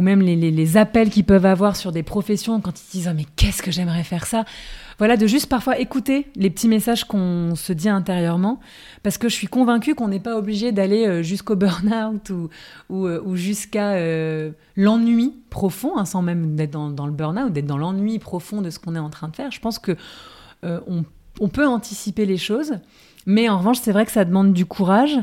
[0.00, 3.62] même les, appels qu'ils peuvent avoir sur des professions quand ils disent oh, mais qu'est-ce
[3.62, 4.44] que j'aimerais faire ça?
[4.98, 8.60] Voilà de juste parfois écouter les petits messages qu'on se dit intérieurement.
[9.02, 12.48] Parce que je suis convaincue qu'on n'est pas obligé d'aller euh, jusqu'au burn-out ou,
[12.88, 17.78] ou, euh, jusqu'à euh, l'ennui profond hein, sans même d'être dans, le burn-out d'être dans
[17.78, 19.50] l'ennui profond de ce qu'on est en train de faire.
[19.50, 19.96] Je pense que
[20.62, 21.04] on,
[21.40, 22.74] on peut anticiper les choses.
[23.26, 25.18] Mais en revanche c'est vrai que ça demande du courage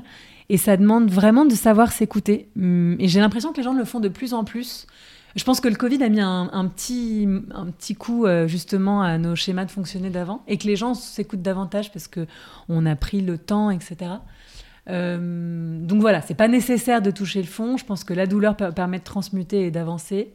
[0.50, 2.50] et ça demande vraiment de savoir s'écouter.
[2.58, 4.88] Hum, et j'ai l'impression que les gens le font de plus en plus.
[5.36, 9.20] Je pense que le Covid a mis un, petit, un petit coup euh, justement à
[9.20, 12.26] nos schémas de fonctionner d'avant et que les gens s'écoutent davantage parce que
[12.68, 14.12] on a pris le temps, etc.
[14.90, 17.78] Euh, donc voilà, c'est pas nécessaire de toucher le fond.
[17.78, 20.34] Je pense que la douleur permet de transmuter et d'avancer.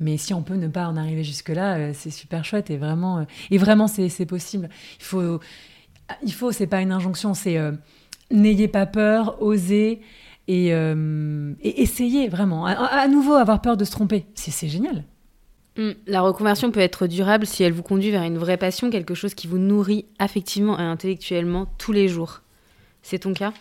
[0.00, 3.24] Mais si on peut ne pas en arriver jusque-là, euh, c'est super chouette et vraiment,
[3.52, 4.68] et vraiment c'est possible.
[4.98, 5.38] Il faut,
[6.24, 7.56] il faut, c'est pas une injonction, c'est
[8.30, 10.00] n'ayez pas peur, osez
[10.48, 12.66] et, euh, essayez vraiment.
[12.66, 15.04] À, nouveau, avoir peur de se tromper, c'est génial.
[15.76, 19.14] Hmm, la reconversion peut être durable si elle vous conduit vers une vraie passion, quelque
[19.14, 22.42] chose qui vous nourrit affectivement et intellectuellement tous les jours.
[23.02, 23.52] C'est ton cas?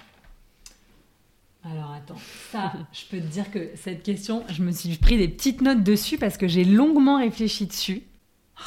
[1.64, 2.20] Alors attends,
[2.52, 5.84] ça, je peux te dire que cette question, je me suis pris des petites notes
[5.84, 8.04] dessus parce que j'ai longuement réfléchi dessus.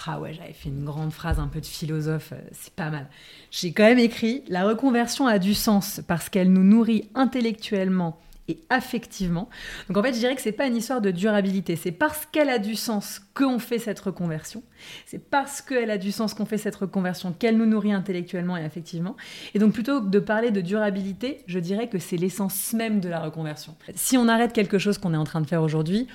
[0.07, 3.09] Ah ouais, j'avais fait une grande phrase un peu de philosophe, euh, c'est pas mal.
[3.51, 8.19] J'ai quand même écrit La reconversion a du sens parce qu'elle nous nourrit intellectuellement
[8.49, 9.49] et affectivement.
[9.89, 12.49] Donc en fait, je dirais que c'est pas une histoire de durabilité, c'est parce qu'elle
[12.49, 14.63] a du sens qu'on fait cette reconversion.
[15.07, 18.65] C'est parce qu'elle a du sens qu'on fait cette reconversion qu'elle nous nourrit intellectuellement et
[18.65, 19.17] affectivement.
[19.55, 23.09] Et donc plutôt que de parler de durabilité, je dirais que c'est l'essence même de
[23.09, 23.75] la reconversion.
[23.95, 26.07] Si on arrête quelque chose qu'on est en train de faire aujourd'hui,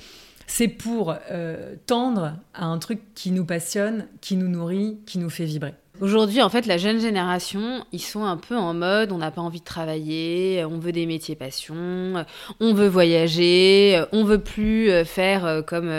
[0.52, 5.30] c'est pour euh, tendre à un truc qui nous passionne, qui nous nourrit, qui nous
[5.30, 5.74] fait vibrer.
[6.02, 9.40] Aujourd'hui, en fait, la jeune génération, ils sont un peu en mode on n'a pas
[9.40, 12.26] envie de travailler, on veut des métiers passion,
[12.60, 15.90] on veut voyager, on veut plus euh, faire euh, comme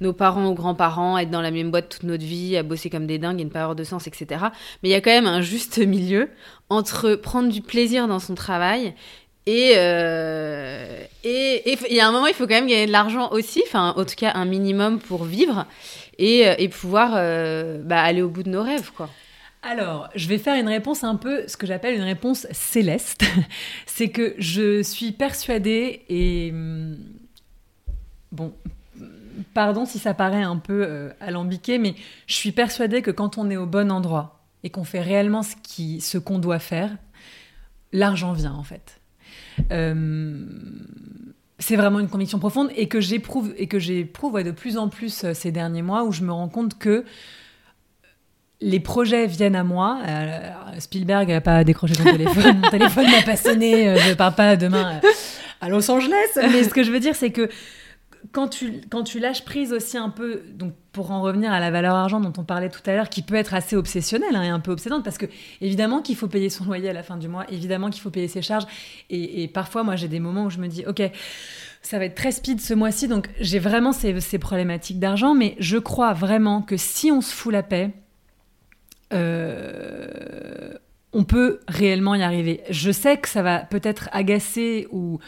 [0.00, 3.06] nos parents ou grands-parents, être dans la même boîte toute notre vie, à bosser comme
[3.06, 4.44] des dingues et ne pas avoir de sens, etc.
[4.84, 6.30] Mais il y a quand même un juste milieu
[6.68, 8.94] entre prendre du plaisir dans son travail
[9.48, 13.62] euh, et il y a un moment, il faut quand même gagner de l'argent aussi,
[13.66, 15.66] enfin, en tout cas, un minimum pour vivre
[16.18, 19.08] et, euh, et pouvoir euh, bah, aller au bout de nos rêves, quoi.
[19.62, 23.24] Alors, je vais faire une réponse un peu, ce que j'appelle une réponse céleste.
[23.86, 26.96] C'est que je suis persuadée, et hum,
[28.32, 28.54] bon,
[29.52, 31.94] pardon si ça paraît un peu alambiqué, mais
[32.26, 35.54] je suis persuadée que quand on est au bon endroit et qu'on fait réellement ce
[35.54, 36.96] qu'on ce qu'on doit faire,
[37.92, 38.99] l'argent vient en fait.
[39.72, 40.44] Euh,
[41.58, 45.24] c'est vraiment une conviction profonde et que j'éprouve et que j'éprouve de plus en plus
[45.24, 47.04] euh, ces derniers mois où je me rends compte que
[48.60, 50.00] les projets viennent à moi.
[50.06, 54.34] Euh, Spielberg n'a pas décroché son téléphone, mon téléphone n'a pas sonné, je ne pars
[54.34, 55.00] pas demain
[55.60, 56.14] à Los Angeles.
[56.36, 57.48] Mais ce que je veux dire, c'est que
[58.32, 61.70] quand tu, quand tu lâches prise aussi un peu, donc pour en revenir à la
[61.70, 64.48] valeur argent dont on parlait tout à l'heure, qui peut être assez obsessionnelle hein, et
[64.48, 65.26] un peu obsédante, parce que
[65.60, 68.28] évidemment qu'il faut payer son loyer à la fin du mois, évidemment qu'il faut payer
[68.28, 68.66] ses charges,
[69.08, 71.02] et, parfois moi j'ai des moments où je me dis, ok,
[71.82, 75.56] ça va être très speed ce mois-ci, donc j'ai vraiment ces, ces problématiques d'argent, mais
[75.58, 77.90] je crois vraiment que si on se fout la paix,
[79.12, 80.74] euh,
[81.12, 82.62] on peut réellement y arriver.
[82.70, 85.18] Je sais que ça va peut-être agacer ou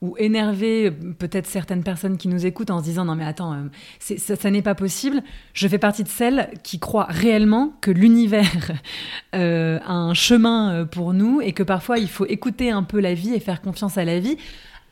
[0.00, 4.16] ou énerver peut-être certaines personnes qui nous écoutent en se disant non mais attends, euh,
[4.16, 5.22] ça, n'est pas possible.
[5.52, 8.72] Je fais partie de celles qui croient réellement que l'univers
[9.34, 12.98] euh, a un chemin euh, pour nous et que parfois il faut écouter un peu
[12.98, 14.38] la vie et faire confiance à la vie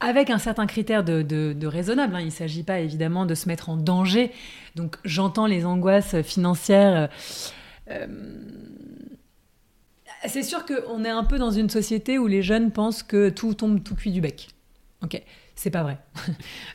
[0.00, 2.14] avec un certain critère de, raisonnable.
[2.14, 2.20] Hein.
[2.20, 4.30] Il ne s'agit pas évidemment de se mettre en danger.
[4.76, 7.08] Donc j'entends les angoisses financières.
[10.26, 13.54] c'est sûr qu'on est un peu dans une société où les jeunes pensent que tout
[13.54, 14.50] tombe tout cuit du bec.
[15.02, 15.20] Ok,
[15.54, 15.98] c'est pas vrai.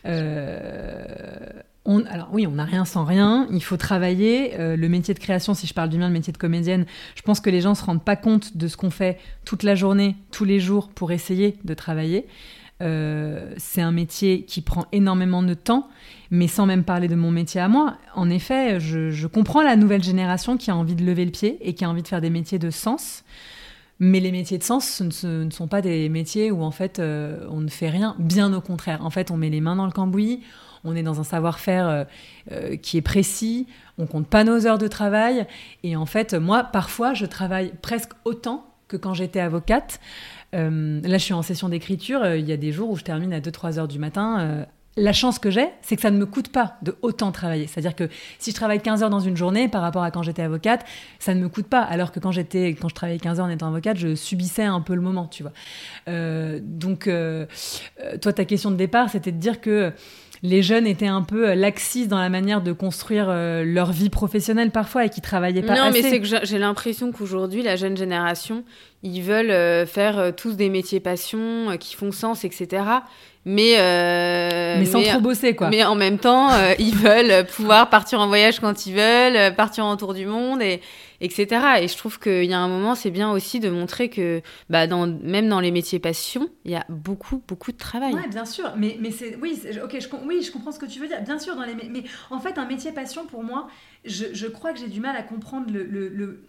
[0.06, 1.46] Euh,
[1.86, 4.60] on, alors oui, on n'a rien sans rien, il faut travailler.
[4.60, 7.22] Euh, le métier de création, si je parle du mien, le métier de comédienne, je
[7.22, 10.16] pense que les gens se rendent pas compte de ce qu'on fait toute la journée,
[10.32, 12.28] tous les jours pour essayer de travailler.
[12.82, 15.90] Euh, c'est un métier qui prend énormément de temps,
[16.32, 17.98] mais sans même parler de mon métier à moi.
[18.16, 21.76] En effet, je comprends la nouvelle génération qui a envie de lever le pied et
[21.76, 23.24] qui a envie de faire des métiers de sens.
[24.00, 27.46] Mais les métiers de sens, ce ne, sont pas des métiers où en fait euh,
[27.50, 29.06] on ne fait rien, bien au contraire.
[29.06, 30.42] En fait, on met les mains dans le cambouis,
[30.84, 32.04] on est dans un savoir-faire euh,
[32.52, 35.46] euh, qui est précis, on compte pas nos heures de travail.
[35.84, 40.00] Et en fait, moi, parfois, je travaille presque autant que quand j'étais avocate.
[40.52, 43.40] là, je suis en session d'écriture, il y a des jours où je termine à
[43.40, 44.66] 2-3 heures du matin
[44.96, 47.68] la chance que j'ai, c'est que ça ne me coûte pas de autant travailler.
[47.68, 50.44] C'est-à-dire que si je travaille 15 heures dans une journée par rapport à quand j'étais
[50.44, 50.86] avocate,
[51.20, 51.82] ça ne me coûte pas.
[51.82, 54.82] Alors que quand j'étais, quand je travaillais 15 heures en étant avocate, je subissais un
[54.82, 55.54] peu le moment, tu vois.
[56.08, 57.48] Euh, donc, euh,
[58.02, 59.94] euh, toi, ta question de départ, c'était de dire que
[60.44, 65.06] les jeunes étaient un peu laxistes dans la manière de construire leur vie professionnelle parfois
[65.06, 66.02] et qui travaillaient pas non, assez.
[66.02, 68.64] mais c'est que j'ai l'impression qu'aujourd'hui, la jeune génération,
[69.04, 72.84] ils veulent faire tous des métiers passion qui font sens, etc.
[73.46, 75.70] Mais, mais sans trop bosser, quoi.
[75.70, 79.96] Mais en même temps, ils veulent pouvoir partir en voyage quand ils veulent, partir en
[79.96, 80.82] tour du monde et,
[81.24, 81.48] etc.
[81.82, 84.86] Et je trouve qu'il y a un moment, c'est bien aussi de montrer que bah,
[84.86, 88.14] dans, même dans les métiers passion, il y a beaucoup, beaucoup de travail.
[88.14, 88.72] Oui, bien sûr.
[88.78, 89.80] Mais, mais c'est, oui, je,
[90.28, 91.22] oui, je comprends ce que tu veux dire.
[91.24, 93.68] Bien sûr, dans les, mais en fait, un métier passion, pour moi,
[94.06, 96.44] je, je crois que j'ai du mal à comprendre le, le,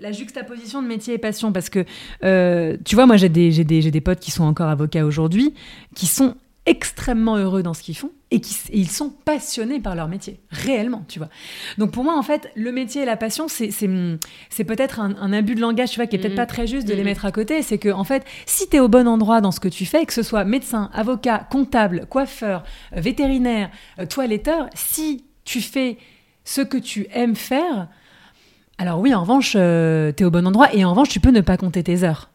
[0.00, 1.84] la juxtaposition de métier et passion parce que
[2.24, 5.54] euh, tu vois moi j'ai des, des, j'ai des potes qui sont encore avocats aujourd'hui
[5.94, 6.34] qui sont
[6.64, 11.04] extrêmement heureux dans ce qu'ils font et, qui, ils sont passionnés par leur métier, réellement,
[11.08, 11.28] tu vois.
[11.76, 15.56] Donc pour moi, en fait, le métier et la passion, c'est, c'est, peut-être un, abus
[15.56, 16.36] de langage, tu vois, qui est peut-être mmh.
[16.36, 17.04] pas très juste de les mmh.
[17.04, 17.62] mettre à côté.
[17.62, 20.06] C'est que, en fait, si tu es au bon endroit dans ce que tu fais,
[20.06, 22.62] que ce soit médecin, avocat, comptable, coiffeur,
[22.96, 25.98] euh, vétérinaire, euh, toiletteur, si tu fais
[26.44, 27.88] ce que tu aimes faire,
[28.78, 31.30] alors oui, en revanche, euh, tu es au bon endroit et en revanche, tu peux
[31.30, 32.30] ne pas compter tes heures.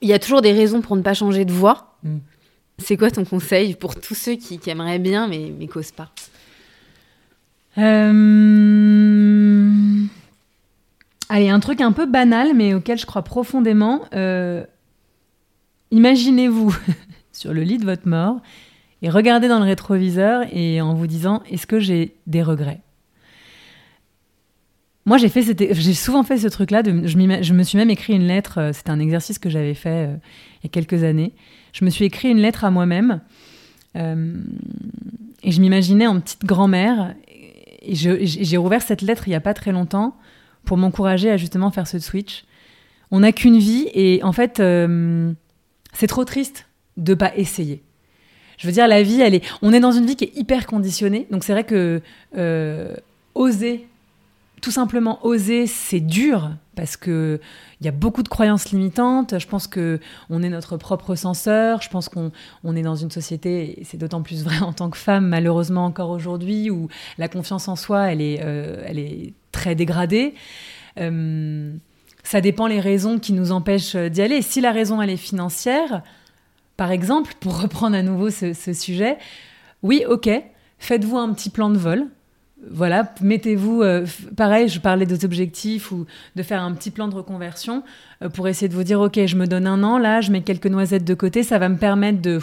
[0.00, 1.96] Il y a toujours des raisons pour ne pas changer de voie.
[2.02, 2.18] Mm.
[2.78, 6.10] C'est quoi ton conseil pour tous ceux qui, aimeraient bien mais mais causent pas
[7.78, 8.12] euh,
[11.28, 14.02] Allez, un truc un peu banal mais auquel je crois profondément.
[14.14, 14.64] Euh,
[15.90, 16.76] imaginez-vous
[17.32, 18.40] sur le lit de votre mort
[19.02, 22.83] et regardez dans le rétroviseur et en vous disant est-ce que j'ai des regrets?
[25.06, 25.42] Moi, j'ai fait,
[25.74, 26.82] j'ai souvent fait ce truc-là.
[26.84, 28.58] Je, me suis même écrit une lettre.
[28.58, 30.16] Euh, c'était un exercice que j'avais fait euh,
[30.62, 31.32] il y a quelques années.
[31.72, 33.20] Je me suis écrit une lettre à moi-même
[33.96, 34.34] euh,
[35.42, 37.14] et je m'imaginais en petite grand-mère.
[37.82, 40.16] Et j'ai rouvert cette lettre il y a pas très longtemps
[40.64, 42.44] pour m'encourager à justement faire ce switch.
[43.10, 44.62] On n'a qu'une vie et en fait,
[45.92, 47.82] c'est trop triste de pas essayer.
[48.56, 49.20] Je veux dire, la vie.
[49.60, 51.26] On est dans une vie qui est hyper conditionnée.
[51.30, 52.00] Donc c'est vrai que
[53.34, 53.86] oser
[54.64, 57.38] tout simplement oser, c'est dur parce que
[57.82, 59.38] il y a beaucoup de croyances limitantes.
[59.38, 60.00] Je pense que
[60.30, 61.82] on est notre propre censeur.
[61.82, 62.32] Je pense qu'on
[62.64, 65.84] on est dans une société, et c'est d'autant plus vrai en tant que femme, malheureusement
[65.84, 66.88] encore aujourd'hui, où
[67.18, 70.32] la confiance en soi, elle est, euh, elle est très dégradée.
[70.98, 71.74] Euh,
[72.22, 74.40] ça dépend les raisons qui nous empêchent d'y aller.
[74.40, 76.00] Si la raison elle est financière,
[76.78, 79.18] par exemple, pour reprendre à nouveau ce, ce sujet,
[79.82, 80.30] oui, ok,
[80.78, 82.08] faites-vous un petit plan de vol
[82.70, 84.06] voilà, mettez-vous, euh,
[84.36, 86.06] pareil, je parlais des objectifs ou
[86.36, 87.82] de faire un petit plan de reconversion
[88.22, 90.42] euh, pour essayer de vous dire, ok, je me donne un an, là, je mets
[90.42, 92.40] quelques noisettes de côté, ça va me permettre de,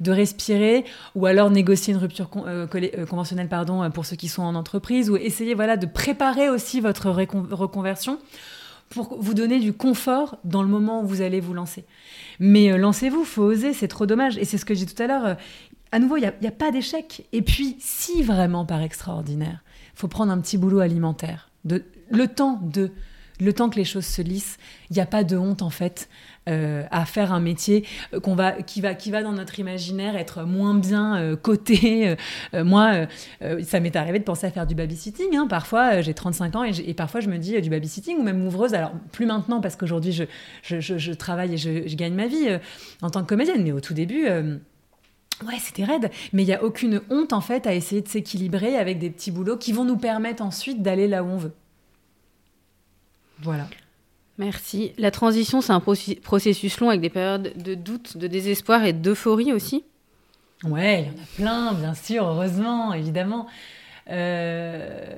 [0.00, 0.84] de respirer,
[1.14, 2.66] ou alors négocier une rupture euh,
[3.06, 7.10] conventionnelle, pardon, pour ceux qui sont en entreprise, ou essayer, voilà, de préparer aussi votre
[7.10, 8.18] reconversion
[8.90, 11.84] pour vous donner du confort dans le moment où vous allez vous lancer.
[12.38, 14.36] Mais lancez-vous, faut oser, c'est trop dommage.
[14.38, 15.36] Et c'est ce que j'ai dit tout à l'heure,
[15.94, 17.24] à nouveau, il n'y a, pas d'échec.
[17.32, 19.62] Et puis, si vraiment par extraordinaire,
[19.94, 22.90] faut prendre un petit boulot alimentaire, de, le temps de
[23.40, 24.58] le temps que les choses se lissent,
[24.90, 26.08] il n'y a pas de honte en fait
[26.48, 30.44] euh, à faire un métier euh, va, qui, va, qui va dans notre imaginaire être
[30.44, 32.14] moins bien euh, coté.
[32.52, 33.06] moi,
[33.62, 35.36] ça m'est arrivé de penser à faire du babysitting.
[35.36, 35.46] Hein.
[35.48, 38.74] Parfois, j'ai 35 ans et, parfois je me dis du babysitting ou même ouvreuse.
[38.74, 40.24] Alors, plus maintenant parce qu'aujourd'hui, je,
[40.62, 42.48] je, travaille et je, je, gagne ma vie
[43.02, 43.62] en tant que comédienne.
[43.64, 44.26] Mais au tout début
[45.42, 46.10] Ouais, c'était raide.
[46.32, 49.30] Mais il n'y a aucune honte, en fait, à essayer de s'équilibrer avec des petits
[49.30, 51.52] boulots qui vont nous permettre ensuite d'aller là où on veut.
[53.40, 53.66] Voilà.
[54.38, 54.92] Merci.
[54.98, 59.52] La transition, c'est un processus long avec des périodes de doute, de désespoir et d'euphorie
[59.52, 59.84] aussi?
[60.64, 63.46] Ouais, il y en a plein, bien sûr, heureusement, évidemment.
[64.10, 65.16] Euh,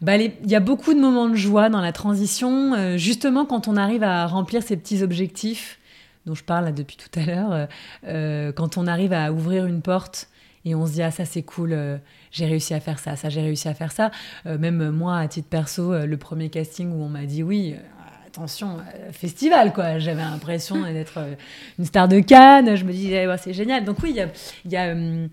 [0.00, 3.68] bah, il y a beaucoup de moments de joie dans la transition, euh, justement quand
[3.68, 5.79] on arrive à remplir ses petits objectifs
[6.26, 7.66] dont je parle depuis tout à l'heure, euh,
[8.06, 10.28] euh, quand on arrive à ouvrir une porte
[10.64, 11.96] et on se dit ah ça c'est cool, euh,
[12.30, 14.10] j'ai réussi à faire ça, ça j'ai réussi à faire ça.
[14.44, 17.74] même moi à titre perso, le premier casting où on m'a dit oui,
[18.26, 18.78] attention,
[19.12, 19.98] festival quoi.
[19.98, 21.18] J'avais l'impression d'être
[21.78, 22.76] une star de Cannes.
[22.76, 23.84] Je me disais ouais, c'est génial.
[23.84, 24.28] Donc oui, il y a,
[24.66, 25.28] y, a, hum,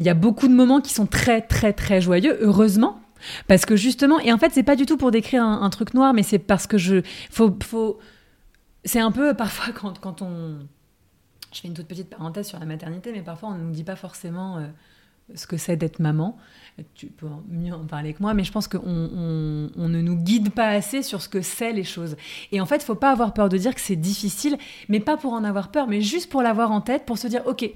[0.00, 3.00] y a beaucoup de moments qui sont très très très joyeux, heureusement.
[3.46, 5.94] Parce que justement, et en fait, c'est pas du tout pour décrire un, un truc
[5.94, 7.02] noir, mais c'est parce que je.
[7.30, 7.98] Faut, faut,
[8.84, 10.58] c'est un peu parfois quand, quand, on.
[11.52, 13.84] Je fais une toute petite parenthèse sur la maternité, mais parfois on ne nous dit
[13.84, 14.66] pas forcément euh,
[15.34, 16.36] ce que c'est d'être maman.
[16.94, 20.50] Tu peux mieux en parler que moi, mais je pense qu'on on, ne nous guide
[20.50, 22.16] pas assez sur ce que c'est les choses.
[22.52, 24.58] Et en fait, il faut pas avoir peur de dire que c'est difficile,
[24.88, 27.42] mais pas pour en avoir peur, mais juste pour l'avoir en tête, pour se dire,
[27.46, 27.68] ok,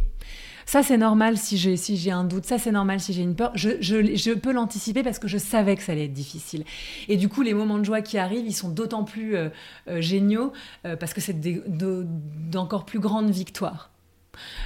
[0.66, 2.46] ça, c'est normal si j'ai si un doute.
[2.46, 3.52] Ça, c'est normal si j'ai une peur.
[3.54, 6.64] Je, je, je peux l'anticiper parce que je savais que ça allait être difficile.
[7.08, 9.48] Et du coup, les moments de joie qui arrivent, ils sont d'autant plus euh,
[9.88, 10.52] euh, géniaux
[10.84, 13.90] euh, parce que c'est d'encore plus grandes victoires.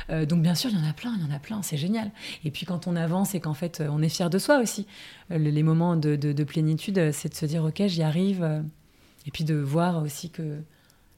[0.08, 2.12] Donc bien sûr, il y en a plein, il y en a plein, c'est génial.
[2.44, 4.86] Et puis quand on avance et qu'en fait on est fier de soi aussi,
[5.28, 8.62] les moments de, de, plénitude, c'est de se dire ok, j'y arrive,
[9.26, 10.62] et puis de voir aussi que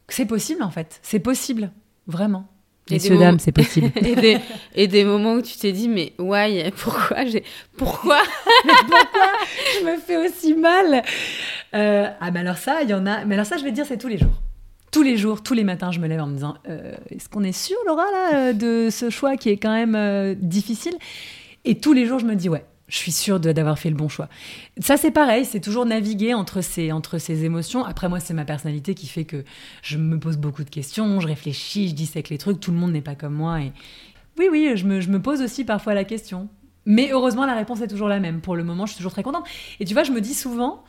[0.09, 1.70] c'est possible en fait, c'est possible,
[2.07, 2.49] vraiment.
[2.91, 3.91] Messieurs, dames, c'est possible.
[3.97, 4.39] et, des,
[4.74, 7.45] et, des, moments où tu t'es dit, mais ouais, pourquoi j'ai,
[7.76, 8.20] pourquoi,
[8.62, 9.28] pourquoi
[9.80, 11.03] je me fais aussi mal?
[11.72, 13.24] Ah, mais alors ça, il y en a.
[13.24, 14.41] Mais alors ça, je vais te dire, c'est tous les jours.
[14.91, 17.45] Tous les jours, tous les matins, je me lève en me disant euh, Est-ce qu'on
[17.45, 20.95] est sûr, Laura, là, euh, de ce choix qui est quand même euh, difficile?
[21.64, 24.09] Et tous les jours, je me dis Ouais, je suis sûre d'avoir fait le bon
[24.09, 24.28] choix.
[24.80, 27.84] Ça, c'est pareil, c'est toujours naviguer entre ces, entre ces émotions.
[27.84, 29.45] Après, moi, c'est ma personnalité qui fait que
[29.82, 32.93] je me pose beaucoup de questions, je réfléchis, je dissèque les trucs, tout le monde
[32.93, 33.61] n'est pas comme moi.
[33.61, 33.72] Et
[34.39, 36.49] oui, oui, je me, je me pose aussi parfois la question.
[36.86, 38.41] Mais heureusement, la réponse est toujours la même.
[38.41, 39.45] Pour le moment, je suis toujours très contente.
[39.78, 40.84] Et tu vois, je me dis souvent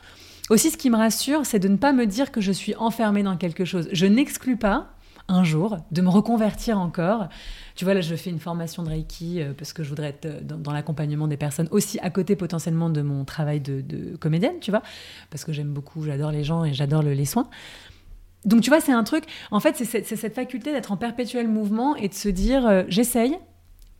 [0.48, 3.22] aussi, ce qui me rassure, c'est de ne pas me dire que je suis enfermée
[3.22, 3.88] dans quelque chose.
[3.92, 4.94] Je n'exclus pas
[5.28, 7.28] un jour de me reconvertir encore.
[7.80, 10.26] Tu vois, là, je fais une formation de Reiki euh, parce que je voudrais être
[10.26, 14.70] euh, dans, l'accompagnement des personnes, aussi à côté potentiellement de mon travail de, comédienne, tu
[14.70, 14.82] vois,
[15.30, 17.48] parce que j'aime beaucoup, j'adore les gens et j'adore les soins.
[18.44, 21.96] Donc, tu vois, c'est un truc, en fait, c'est cette, faculté d'être en perpétuel mouvement
[21.96, 23.38] et de se dire, euh, j'essaye,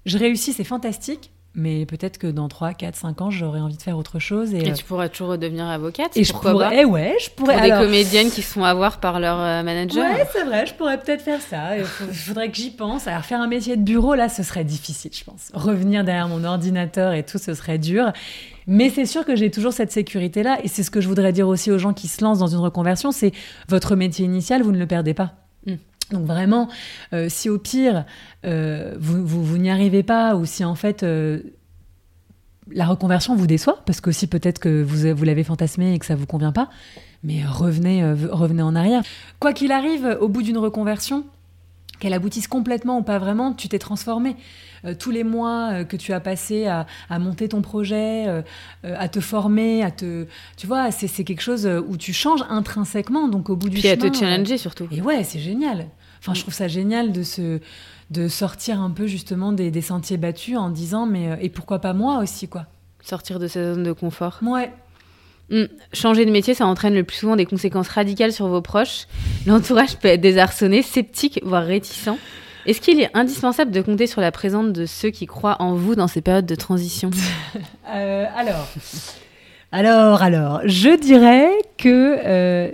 [0.05, 3.82] je réussis, c'est fantastique, mais peut-être que dans 3, 4, 5 ans, j'aurais envie de
[3.82, 4.55] faire autre chose.
[4.55, 6.16] Et, tu pourrais toujours redevenir avocate.
[6.16, 7.55] Et je pourrais, ouais, je pourrais.
[7.55, 10.05] Pour des comédiennes qui se font avoir par leur euh, manager.
[10.05, 11.76] Ouais, c'est vrai, je pourrais peut-être faire ça.
[11.76, 13.09] Il faudrait que j'y pense.
[13.09, 15.51] Alors, faire un métier de bureau, là, ce serait difficile, je pense.
[15.53, 18.12] Revenir derrière mon ordinateur et tout, ce serait dur.
[18.68, 20.59] Mais c'est sûr que j'ai toujours cette sécurité-là.
[20.62, 22.59] Et c'est ce que je voudrais dire aussi aux gens qui se lancent dans une
[22.59, 23.32] reconversion c'est
[23.68, 25.34] votre métier initial, vous ne le perdez pas.
[26.11, 26.68] Donc vraiment,
[27.12, 28.04] euh, si au pire,
[28.44, 31.40] euh, vous, vous, n'y arrivez pas, ou si en fait euh,
[32.70, 36.06] la reconversion vous déçoit, parce que si peut-être que vous, vous l'avez fantasmé et que
[36.06, 36.68] ça vous convient pas,
[37.22, 39.02] mais revenez, revenez en arrière.
[39.40, 41.24] Quoi qu'il arrive, au bout d'une reconversion,
[41.98, 44.36] qu'elle aboutisse complètement ou pas vraiment, tu t'es transformé.
[44.98, 46.86] tous les mois que tu as passé à,
[47.18, 48.26] monter ton projet,
[48.82, 53.28] à te former, à te, tu vois, c'est quelque chose où tu changes intrinsèquement.
[53.28, 54.88] Donc au bout du Puis chemin, à te challenger surtout.
[54.90, 55.88] Et ouais, c'est génial.
[56.21, 57.61] Enfin, je trouve ça génial de se
[58.11, 61.93] de sortir un peu justement des, sentiers battus en disant mais euh, et pourquoi pas
[61.93, 62.66] moi aussi quoi?
[63.03, 64.41] Sortir de sa zone de confort.
[64.43, 64.71] Ouais.
[65.51, 65.64] Hmm.
[65.93, 69.07] Changer de métier, ça entraîne le plus souvent des conséquences radicales sur vos proches.
[69.47, 72.11] L'entourage peut être désarçonné, sceptique, voire réticent.
[72.66, 75.95] Est-ce qu'il est indispensable de compter sur la présence de ceux qui croient en vous
[75.95, 77.11] dans ces périodes de transition?
[77.93, 78.68] Euh, Alors,
[79.73, 82.71] alors, alors, je dirais que euh,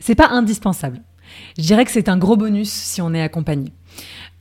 [0.00, 1.00] c'est pas indispensable.
[1.60, 3.70] Je dirais que c'est un gros bonus si on est accompagné.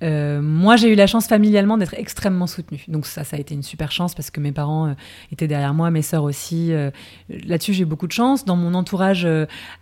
[0.03, 2.85] Euh, moi, j'ai eu la chance familialement d'être extrêmement soutenue.
[2.87, 4.93] Donc ça, ça a été une super chance parce que mes parents euh,
[5.29, 6.71] étaient derrière moi, mes sœurs aussi.
[6.71, 6.91] Euh,
[7.29, 8.45] là-dessus, j'ai beaucoup de chance.
[8.45, 9.27] Dans mon entourage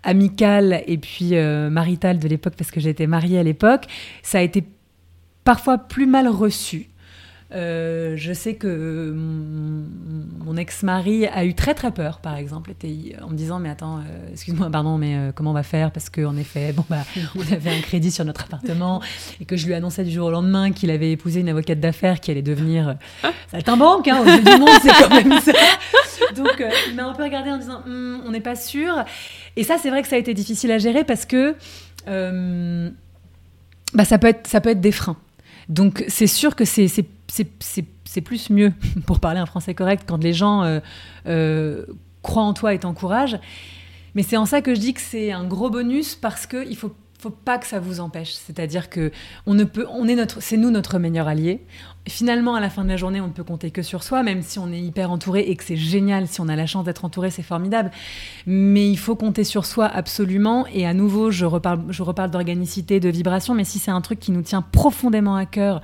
[0.02, 1.36] amical et puis
[1.70, 3.86] marital de l'époque, parce que j'étais mariée à l'époque,
[4.24, 4.64] ça a été
[5.44, 6.90] parfois plus mal reçu.
[7.54, 12.72] Euh, je sais que mon, ex-mari a eu très très peur, par exemple,
[13.22, 15.92] en me disant mais attends, euh, excuse-moi, pardon, mais euh, comment on va faire?
[15.92, 19.02] Parce qu'en effet, bon bah, on avait un crédit sur notre appartement
[19.40, 22.20] et que je lui annonçais du jour au lendemain qu'il avait épousé une avocate d'affaires
[22.20, 22.98] qui allait devenir
[23.50, 25.54] saltimbanque, hein, au du monde, c'est quand même ça.
[26.36, 29.06] Donc il m'a un peu regardé en disant hum, on n'est pas sûr.
[29.56, 31.56] Et ça, c'est vrai que ça a été difficile à gérer parce que
[33.94, 35.18] bah, ça peut être ça peut être des freins.
[35.70, 36.88] Donc c'est sûr que c'est
[37.28, 38.74] c'est plus mieux,
[39.06, 40.80] pour parler un français correct, quand les gens euh,
[41.28, 41.86] euh,
[42.22, 43.40] croient en toi et t'encouragent.
[44.16, 46.94] Mais c'est en ça que je dis que c'est un gros bonus parce qu'il faut
[47.20, 48.34] faut pas que ça vous empêche.
[48.34, 49.12] C'est-à-dire que
[49.46, 51.66] on ne peut, on est notre, c'est nous notre meilleur allié.
[52.08, 54.42] Finalement, à la fin de la journée, on ne peut compter que sur soi, même
[54.44, 56.28] si on est hyper entouré et que c'est génial.
[56.28, 57.92] Si on a la chance d'être entouré, c'est formidable.
[58.46, 60.68] Mais il faut compter sur soi absolument.
[60.68, 63.56] Et à nouveau, je reparle, je reparle d'organicité, de vibration.
[63.56, 65.82] Mais si c'est un truc qui nous tient profondément à cœur,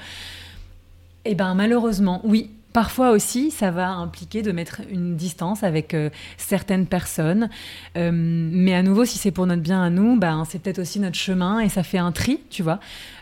[1.26, 6.10] eh ben malheureusement, oui, Parfois aussi, ça va impliquer de mettre une distance avec euh,
[6.38, 7.50] certaines personnes.
[7.96, 11.00] Euh, mais à nouveau, si c'est pour notre bien à nous, ben, c'est peut-être aussi
[11.00, 12.80] notre chemin et ça fait un tri, tu vois.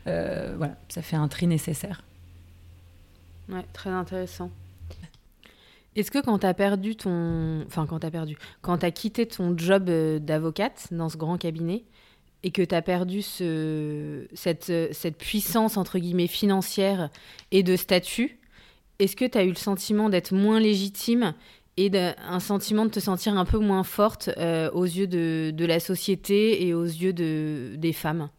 [0.08, 2.02] Euh, voilà, ça fait un tri nécessaire.
[3.50, 4.50] Ouais, très intéressant.
[5.98, 7.66] Est-ce que quand tu as perdu ton.
[7.68, 8.38] Enfin, quand tu as perdu.
[8.62, 9.90] Quand tu as quitté ton job
[10.22, 11.84] d'avocate dans ce grand cabinet
[12.44, 17.10] et que tu as perdu ce, cette, cette puissance, entre guillemets, financière
[17.52, 18.40] et de statut,
[19.00, 21.34] est-ce que tu as eu le sentiment d'être moins légitime
[21.78, 25.80] et un sentiment de te sentir un peu moins forte euh, aux yeux de, la
[25.80, 28.30] société et aux yeux de, des femmes?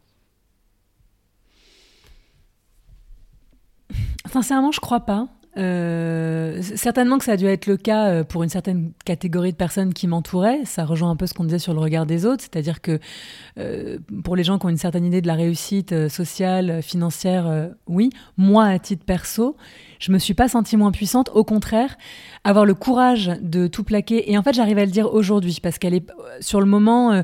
[4.31, 5.27] Sincèrement, je crois pas.
[5.55, 9.57] Euh, certainement que ça a dû être le cas euh, pour une certaine catégorie de
[9.57, 10.61] personnes qui m'entouraient.
[10.65, 12.99] Ça rejoint un peu ce qu'on disait sur le regard des autres, c'est-à-dire que
[13.59, 18.09] euh, pour les gens qui ont une certaine idée de la réussite sociale, financière, oui.
[18.37, 19.55] Moi, à titre perso,
[19.99, 21.29] je me suis pas sentie moins puissante.
[21.33, 21.97] Au contraire,
[22.43, 24.31] avoir le courage de tout plaquer.
[24.31, 26.07] Et en fait, j'arrive à le dire aujourd'hui parce qu'elle est
[26.39, 27.23] sur le moment,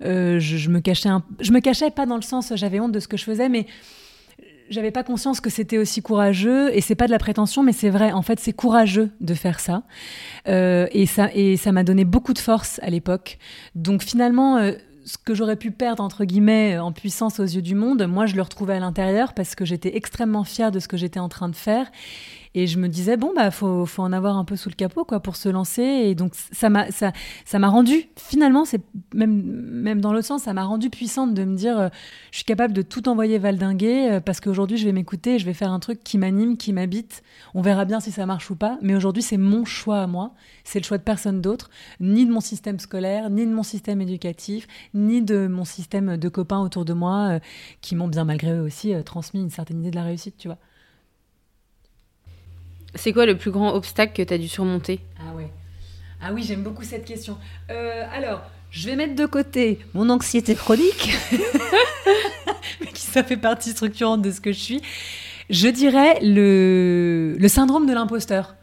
[0.00, 3.00] je, je, me cachais, un, je me cachais pas dans le sens j'avais honte de
[3.00, 3.66] ce que je faisais, mais
[4.70, 7.90] j'avais pas conscience que c'était aussi courageux et c'est pas de la prétention mais c'est
[7.90, 9.82] vrai en fait c'est courageux de faire ça.
[10.48, 13.38] Euh, et ça et ça m'a donné beaucoup de force à l'époque.
[13.74, 14.72] Donc finalement euh,
[15.04, 18.36] ce que j'aurais pu perdre entre guillemets en puissance aux yeux du monde moi je
[18.36, 21.48] le retrouvais à l'intérieur parce que j'étais extrêmement fière de ce que j'étais en train
[21.48, 21.90] de faire
[22.54, 25.04] et je me disais, bon, bah, faut, faut en avoir un peu sous le capot,
[25.04, 25.82] quoi, pour se lancer.
[25.82, 27.12] Et donc, ça m'a, ça,
[27.44, 28.80] ça m'a rendu, finalement, c'est
[29.14, 31.88] même, même dans l'autre sens, ça m'a rendu puissante de me dire, euh,
[32.32, 35.54] je suis capable de tout envoyer valdinguer, euh, parce qu'aujourd'hui, je vais m'écouter, je vais
[35.54, 37.22] faire un truc qui m'anime, qui m'habite.
[37.54, 38.78] On verra bien si ça marche ou pas.
[38.82, 40.34] Mais aujourd'hui, c'est mon choix à moi.
[40.64, 41.70] C'est le choix de personne d'autre,
[42.00, 46.28] ni de mon système scolaire, ni de mon système éducatif, ni de mon système de
[46.28, 47.38] copains autour de moi, euh,
[47.80, 50.58] qui m'ont bien malgré eux aussi transmis une certaine idée de la réussite, tu vois.
[52.94, 55.00] C'est quoi le plus grand obstacle que tu as dû surmonter?
[55.18, 55.50] Ah ouais.
[56.22, 57.38] Ah oui, j'aime beaucoup cette question.
[57.70, 61.10] Euh, alors, je vais mettre de côté mon anxiété chronique,
[62.94, 64.82] qui ça fait partie structurante de ce que je suis.
[65.48, 68.54] Je dirais le, le syndrome de l'imposteur.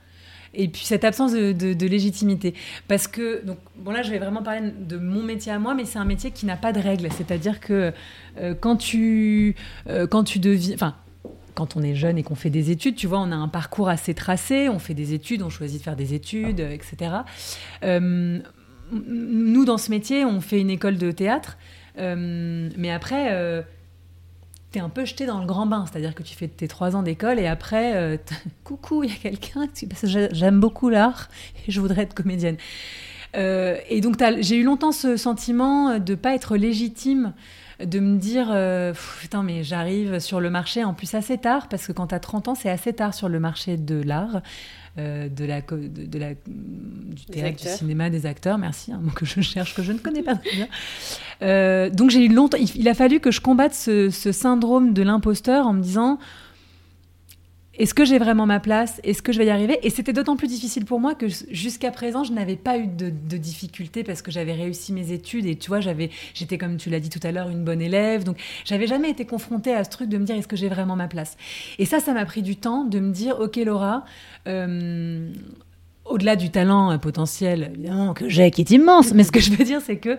[0.53, 2.53] Et puis cette absence de, légitimité.
[2.88, 5.86] Parce que, donc, bon là je vais vraiment parler de mon métier à moi, mais
[5.86, 7.09] c'est un métier qui n'a pas de règles.
[7.15, 7.93] C'est-à-dire que
[8.39, 9.55] euh, quand tu,
[9.88, 10.73] euh, quand tu deviens...
[10.75, 10.95] Enfin,
[11.58, 13.89] quand on est jeune et qu'on fait des études, tu vois, on a un parcours
[13.89, 17.12] assez tracé, on fait des études, on choisit de faire des études, etc.
[17.84, 18.39] Euh,
[18.91, 21.58] nous, dans ce métier, on fait une école de théâtre,
[21.97, 23.64] euh, mais après, euh,
[24.72, 26.95] tu es un peu jeté dans le grand bain, c'est-à-dire que tu fais tes trois
[26.95, 28.22] ans d'école et après,
[28.64, 29.68] coucou, il y a quelqu'un,
[30.32, 31.28] j'aime beaucoup l'art
[31.68, 32.58] et je voudrais être comédienne.
[33.34, 37.34] et donc, j'ai eu longtemps ce sentiment de ne pas être légitime
[37.84, 41.86] de me dire euh, putain mais j'arrive sur le marché en plus assez tard parce
[41.86, 44.41] que quand tu as 30 ans c'est assez tard sur le marché de l'art
[44.99, 49.28] euh, de la, de, la, du théâtre, du cinéma, des acteurs, merci, un mot que
[49.28, 50.67] je cherche, que je ne connais pas très bien.
[51.43, 55.67] Euh, donc j'ai eu longtemps, il, a fallu que je combatte ce syndrome de l'imposteur
[55.67, 56.17] en me disant,
[57.78, 58.99] est-ce que j'ai vraiment ma place?
[59.03, 59.80] Est-ce que je vais y arriver?
[59.84, 63.09] Et c'était d'autant plus difficile pour moi que jusqu'à présent, je n'avais pas eu de,
[63.38, 66.99] difficultés parce que j'avais réussi mes études et tu vois, j'avais, j'étais comme tu l'as
[66.99, 68.23] dit tout à l'heure, une bonne élève.
[68.23, 70.95] Donc, j'avais jamais été confrontée à ce truc de me dire est-ce que j'ai vraiment
[70.95, 71.38] ma place?
[71.78, 74.05] Et ça, ça m'a pris du temps de me dire ok Laura.
[74.47, 75.32] Euh,
[76.05, 77.73] au-delà du talent euh, potentiel
[78.15, 80.17] que j'ai, qui est immense, mais ce que je veux dire, c'est que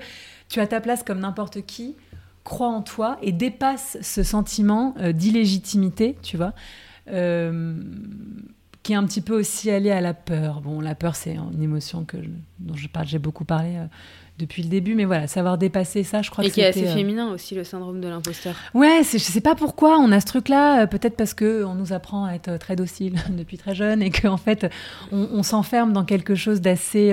[0.49, 1.97] tu as ta place comme n'importe qui,
[2.45, 6.53] crois en toi et dépasse ce sentiment euh, d'illégitimité, tu vois?
[7.13, 7.75] Euh,
[8.83, 10.63] qui est un petit peu aussi allié à la peur.
[10.63, 12.17] Bon, la peur, c'est une émotion que
[12.59, 13.85] dont je parle, j'ai beaucoup parlé euh,
[14.39, 16.89] depuis le début, mais voilà, savoir dépasser ça, je crois et que qui est assez
[16.89, 18.55] euh, féminin aussi, le syndrome de l'imposteur.
[18.73, 22.25] Ouais, je sais pas pourquoi on a ce truc-là, peut-être parce que on nous apprend
[22.25, 24.73] à être très docile depuis très jeune et qu'en fait,
[25.13, 27.11] on, s'enferme dans quelque chose d'assez...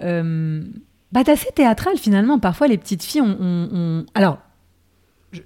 [0.00, 2.38] bah, d'assez théâtral finalement.
[2.38, 4.38] Parfois, les petites filles, on, alors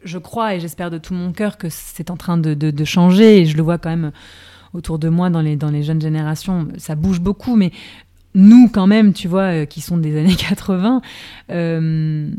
[0.04, 3.56] je, crois et j'espère de tout mon cœur que c'est en train de, changer je
[3.56, 4.12] le vois quand même
[4.72, 6.68] autour de moi dans les, dans les jeunes générations.
[6.76, 7.72] Ça bouge beaucoup, mais
[8.34, 11.00] nous, quand même, tu vois, euh, qui sont des années 80,
[11.50, 12.30] euh,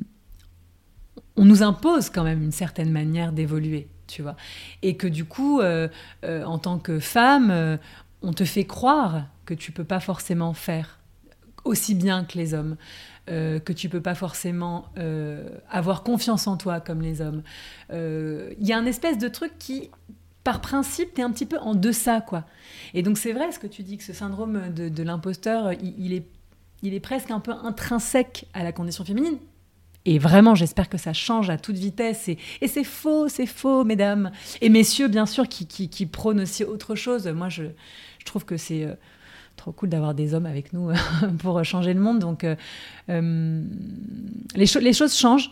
[1.36, 4.36] on nous impose quand même une certaine manière d'évoluer, tu vois.
[4.84, 5.88] Et que du coup, euh,
[6.24, 7.80] en tant que femme,
[8.22, 11.00] on te fait croire que tu peux pas forcément faire
[11.64, 12.78] aussi bien que les hommes.
[13.30, 17.44] Euh, que tu peux pas forcément euh, avoir confiance en toi comme les hommes.
[17.90, 19.90] Il euh, y a un espèce de truc qui,
[20.46, 22.46] par principe, tu es un petit peu en deçà, quoi.
[22.94, 26.26] Et donc c'est vrai ce que tu dis, que ce syndrome de, l'imposteur, il, est,
[26.84, 29.40] il est presque un peu intrinsèque à la condition féminine.
[30.06, 32.30] Et vraiment, j'espère que ça change à toute vitesse.
[32.30, 32.38] Et,
[32.70, 34.32] c'est faux, c'est faux, mesdames.
[34.62, 37.28] Et messieurs, bien sûr, qui, qui, qui prônent aussi autre chose.
[37.28, 37.64] Moi, je,
[38.20, 38.88] je trouve que c'est
[39.58, 40.91] trop cool d'avoir des hommes avec nous
[41.39, 42.20] pour changer le monde.
[42.20, 42.55] Donc, euh,
[43.10, 43.62] euh,
[44.55, 45.51] les, choses changent.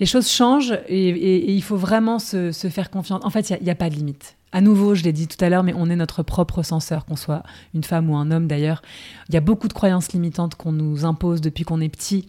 [0.00, 3.20] Les choses changent et, il faut vraiment se, faire confiance.
[3.24, 4.36] En fait, il n'y a, pas de limite.
[4.52, 7.16] À nouveau, je l'ai dit tout à l'heure, mais on est notre propre censeur, qu'on
[7.16, 7.42] soit
[7.74, 8.80] une femme ou un homme d'ailleurs.
[9.28, 12.28] Il y a beaucoup de croyances limitantes qu'on nous impose depuis qu'on est petit.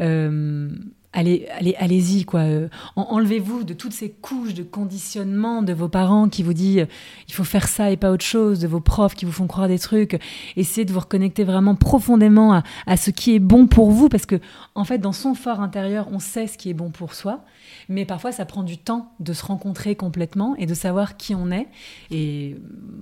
[0.00, 0.68] Euh,
[1.16, 2.40] allez, allez, allez-y quoi.
[2.40, 6.86] Euh, enlevez-vous de toutes ces couches de conditionnement de vos parents qui vous disent euh,
[7.28, 9.66] il faut faire ça et pas autre chose, de vos profs qui vous font croire
[9.66, 10.20] des trucs.
[10.56, 14.36] Essayez de vous reconnecter vraiment profondément à, ce qui est bon pour vous parce que
[14.74, 17.44] en fait dans son fort intérieur on sait ce qui est bon pour soi,
[17.88, 21.50] mais parfois ça prend du temps de se rencontrer complètement et de savoir qui on
[21.50, 21.66] est.
[22.10, 22.56] Et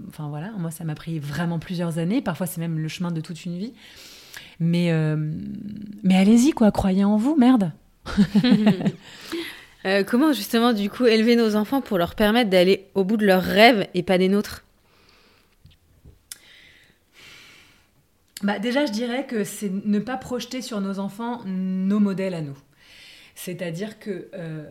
[0.08, 2.22] enfin voilà, moi ça m'a pris vraiment plusieurs années.
[2.22, 3.72] Parfois c'est même le chemin de toute une vie.
[4.60, 5.16] Mais, euh,
[6.04, 7.72] mais allez-y, quoi, croyez en vous, merde.
[9.86, 13.26] Euh, comment justement du coup élever nos enfants pour leur permettre d'aller au bout de
[13.26, 14.64] leurs rêves et pas des nôtres?
[18.42, 22.40] Bah Déjà je dirais que c'est ne pas projeter sur nos enfants nos modèles à
[22.40, 22.56] nous.
[23.34, 24.64] C'est-à-dire que euh,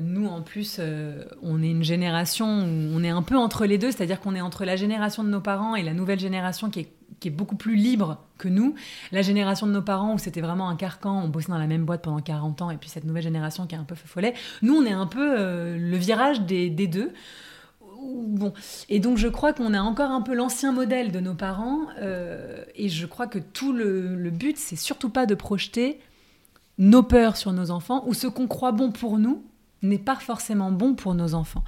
[0.00, 3.78] nous, en plus, euh, on est une génération où on est un peu entre les
[3.78, 6.80] deux, c'est-à-dire qu'on est entre la génération de nos parents et la nouvelle génération qui
[6.80, 6.88] est,
[7.22, 8.74] qui est beaucoup plus libre que nous.
[9.12, 11.84] La génération de nos parents où c'était vraiment un carcan, on bossait dans la même
[11.84, 14.34] boîte pendant 40 ans, et puis cette nouvelle génération qui est un peu follet.
[14.60, 17.12] Nous, on est un peu euh, le virage des, deux.
[18.02, 18.52] Bon.
[18.88, 21.86] Et donc je crois qu'on a encore un peu l'ancien modèle de nos parents,
[22.74, 26.00] et je crois que tout le, le but, c'est surtout pas de projeter
[26.78, 29.44] nos peurs sur nos enfants ou ce qu'on croit bon pour nous
[29.82, 31.64] n'est pas forcément bon pour nos enfants.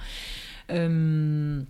[0.71, 1.61] Euh,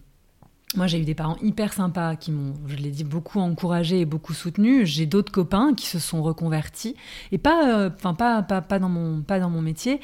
[0.75, 4.05] moi, j'ai eu des parents hyper sympas qui m'ont, je l'ai dit, beaucoup encouragé et
[4.05, 4.85] beaucoup soutenu.
[4.85, 6.95] J'ai d'autres copains qui se sont reconvertis
[7.31, 10.01] et pas, euh, pas, pas, pas, dans mon, pas dans mon métier,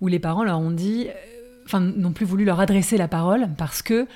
[0.00, 1.12] où les parents leur ont dit, euh,
[1.66, 4.06] enfin, n'ont plus voulu leur adresser la parole parce que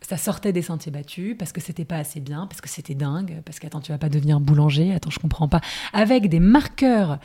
[0.00, 3.42] ça sortait des sentiers battus, parce que c'était pas assez bien, parce que c'était dingue,
[3.44, 5.60] parce que attends, tu vas pas devenir boulanger, attends, je comprends pas,
[5.92, 7.18] avec des marqueurs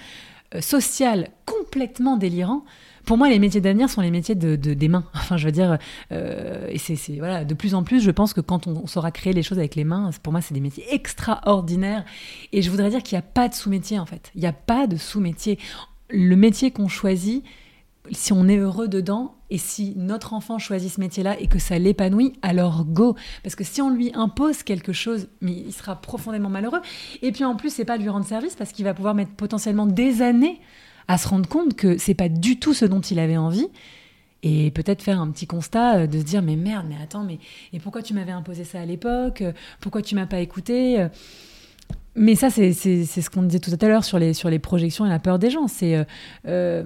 [0.60, 2.64] social complètement délirants
[3.06, 5.06] pour moi, les métiers d'avenir sont les métiers de, des mains.
[5.14, 5.78] Enfin, je veux dire,
[6.12, 9.44] euh, c'est voilà, de plus en plus, je pense que quand on, saura créer les
[9.44, 12.06] choses avec les mains, pour moi, c'est des métiers extraordinaires.
[12.52, 14.32] Et je voudrais dire qu'il n'y a pas de sous-métier en fait.
[14.36, 15.60] Il n'y a pas de sous-métier.
[16.10, 17.44] Le métier qu'on choisit,
[18.12, 21.80] si on est heureux dedans et si notre enfant choisit ce métier-là et que ça
[21.80, 23.16] l'épanouit, alors go.
[23.44, 26.82] Parce que si on lui impose quelque chose, il sera profondément malheureux.
[27.22, 29.86] Et puis en plus, c'est pas lui rendre service parce qu'il va pouvoir mettre potentiellement
[29.86, 30.60] des années
[31.08, 33.68] à se rendre compte que c'est pas du tout ce dont il avait envie
[34.42, 37.40] et peut-être faire un petit constat euh, de se dire mais merde mais attends mais
[37.72, 39.44] et pourquoi tu m'avais imposé ça à l'époque
[39.80, 41.08] pourquoi tu m'as pas écouté
[42.16, 45.10] mais ça, c'est ce qu'on disait tout à l'heure sur les, sur les projections et
[45.10, 45.68] la peur des gens.
[45.68, 46.04] C'est euh,
[46.48, 46.84] euh,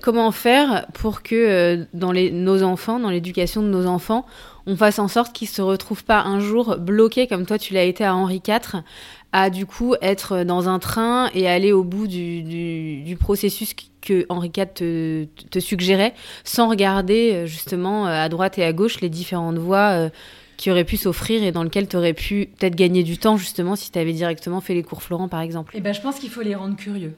[0.00, 4.24] comment faire pour que dans les, nos enfants, dans l'éducation de nos enfants,
[4.66, 7.84] on fasse en sorte qu'ils se retrouvent pas un jour bloqués comme toi tu l'as
[7.84, 8.82] été à Henri IV,
[9.32, 14.52] à du coup être dans un train et aller au bout du, processus que Henri
[14.56, 16.14] IV te, suggérait,
[16.44, 20.08] sans regarder euh, justement euh, à droite et à gauche les différentes voies euh,
[20.56, 23.74] qui auraient pu s'offrir et dans lesquelles tu aurais pu peut-être gagner du temps justement
[23.74, 25.72] si tu avais directement fait les cours Florent par exemple.
[25.76, 27.14] Eh ben, je pense qu'il faut les rendre curieux.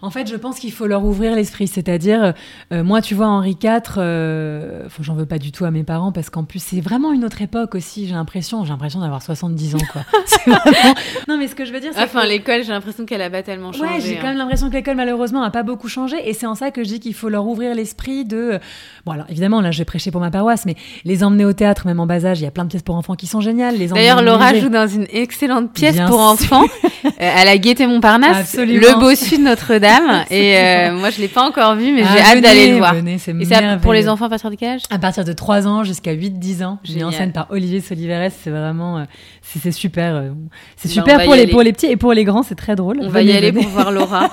[0.00, 1.66] En fait, je pense qu'il faut leur ouvrir l'esprit.
[1.68, 2.34] C'est-à-dire,
[2.72, 6.12] euh, moi, tu vois, Henri IV, euh, j'en veux pas du tout à mes parents
[6.12, 8.06] parce qu'en plus, c'est vraiment une autre époque aussi.
[8.06, 10.02] J'ai l'impression, j'ai l'impression d'avoir 70 ans, quoi.
[10.46, 10.94] vraiment...
[11.28, 12.02] Non, mais ce que je veux dire, c'est.
[12.02, 13.84] Enfin, l'école, j'ai l'impression qu'elle a pas tellement changé.
[13.84, 14.38] Ouais, j'ai quand même hein.
[14.38, 16.16] l'impression que l'école, malheureusement, a pas beaucoup changé.
[16.28, 18.58] Et c'est en ça que je dis qu'il faut leur ouvrir l'esprit de.
[19.04, 21.86] Bon, alors évidemment, là, je vais prêcher pour ma paroisse, mais les emmener au théâtre,
[21.86, 23.78] même en bas âge, il y a plein de pièces pour enfants qui sont géniales.
[23.88, 26.64] D'ailleurs, Laura joue dans une excellente pièce pour enfants
[27.18, 28.80] à la Gaîté Montparnasse, Absolument.
[28.80, 29.42] le bossu de
[29.82, 30.24] Notre-Dame.
[30.30, 32.94] et euh, moi, je l'ai pas encore vu, mais j'ai ah, hâte d'aller le voir.
[32.94, 33.34] Venez, et c'est
[33.80, 36.64] pour les enfants à partir de quel âge À partir de 3 ans jusqu'à 8-10
[36.64, 36.78] ans.
[36.84, 38.30] J'ai en scène par Olivier Soliveres.
[38.42, 39.04] C'est vraiment, euh,
[39.42, 40.14] c'est super.
[40.14, 40.30] Euh,
[40.76, 42.42] c'est bah, super pour les, pour les petits et pour les grands.
[42.42, 42.98] C'est très drôle.
[43.00, 44.30] On va y aller pour voir Laura.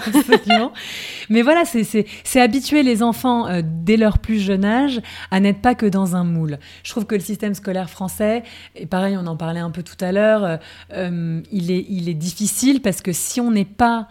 [1.29, 5.85] mais voilà, c'est habituer les enfants dès leur plus jeune âge à n'être pas que
[5.85, 6.59] dans un moule.
[6.83, 8.43] Je trouve que le système scolaire français,
[8.75, 10.59] et pareil, on en parlait un peu tout à l'heure,
[10.91, 14.07] il, est, il est difficile parce que si on n'est pas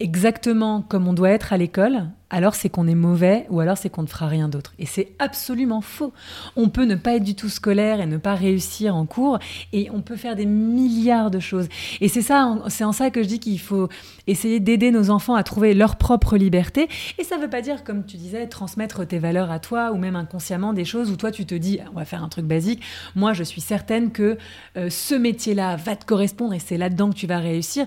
[0.00, 3.90] exactement comme on doit être à l'école, alors c'est qu'on est mauvais ou alors c'est
[3.90, 4.72] qu'on ne fera rien d'autre.
[4.78, 6.12] Et c'est absolument faux.
[6.56, 9.38] On peut ne pas être du tout scolaire et ne pas réussir en cours
[9.72, 11.68] et on peut faire des milliards de choses.
[12.00, 13.88] Et c'est ça, c'est en ça que je dis qu'il faut
[14.26, 16.88] essayer d'aider nos enfants à trouver leur propre liberté.
[17.18, 19.98] Et ça ne veut pas dire, comme tu disais, transmettre tes valeurs à toi ou
[19.98, 22.80] même inconsciemment des choses où toi tu te dis, on va faire un truc basique.
[23.16, 24.38] Moi, je suis certaine que
[24.76, 27.86] euh, ce métier-là va te correspondre et c'est là-dedans que tu vas réussir.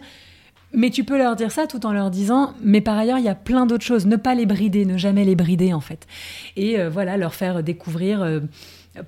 [0.74, 3.30] Mais tu peux leur dire ça tout en leur disant, mais par ailleurs, il y
[3.30, 4.08] a plein d'autres choses.
[4.08, 6.08] Ne pas les brider, ne jamais les brider, en fait.
[6.58, 8.40] Et euh, voilà, leur faire découvrir euh,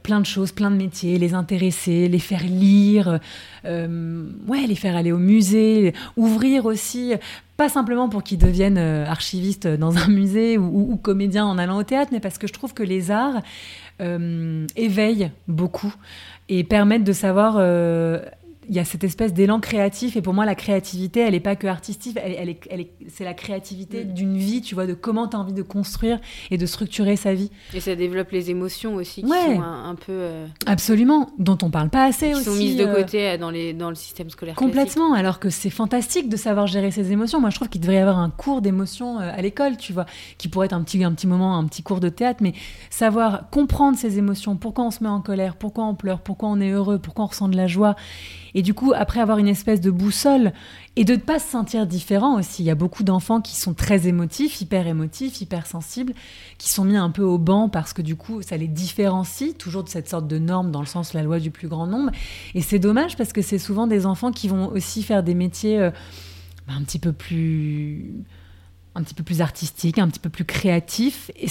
[0.03, 3.19] plein de choses, plein de métiers, les intéresser, les faire lire,
[3.65, 7.13] euh, ouais, les faire aller au musée, ouvrir aussi,
[7.57, 11.83] pas simplement pour qu'ils deviennent archivistes dans un musée ou, ou, comédiens en allant au
[11.83, 13.41] théâtre, mais parce que je trouve que les arts
[13.99, 15.93] éveillent beaucoup
[16.49, 17.57] et permettent de savoir
[18.69, 21.55] il y a cette espèce d'élan créatif et pour moi la créativité elle n'est pas
[21.55, 24.13] que artistique elle, elle, est, elle est, c'est la créativité Mm.
[24.13, 26.19] d'une vie tu vois de comment tu as envie de construire
[26.51, 29.55] et de structurer sa vie Et ça développe les émotions aussi, qui Ouais.
[29.55, 30.11] sont un, un peu.
[30.11, 33.37] euh, absolument dont on parle pas assez qui aussi sont mises de euh, côté euh,
[33.37, 34.55] dans, les, dans le système scolaire.
[34.55, 34.73] classique.
[34.73, 37.39] Complètement, alors que c'est fantastique de savoir gérer ses émotions.
[37.39, 40.05] Moi, je trouve qu'il devrait y avoir un cours d'émotions à l'école, tu vois,
[40.37, 42.53] qui pourrait être un petit, un petit moment, un petit cours de théâtre, mais
[42.89, 46.59] savoir comprendre ses émotions, pourquoi on se met en colère, pourquoi on pleure, pourquoi on
[46.59, 47.95] est heureux, pourquoi on ressent de la joie.
[48.55, 50.53] Et du coup, après avoir une espèce de boussole
[50.95, 52.63] et de ne pas se sentir différent aussi.
[52.63, 56.13] Il y a beaucoup d'enfants qui sont très émotifs, hyper émotifs, hyper sensibles,
[56.57, 59.83] qui sont mis un peu au banc parce que du coup, ça les différencie toujours
[59.83, 62.11] de cette sorte de norme dans le sens la loi du plus grand nombre.
[62.53, 65.79] Et c'est dommage parce que c'est souvent des enfants qui vont aussi faire des métiers
[65.79, 65.91] euh,
[66.69, 68.13] un petit peu plus
[68.95, 71.29] un petit peu plus artistiques, un petit peu plus créatifs.
[71.35, 71.47] Et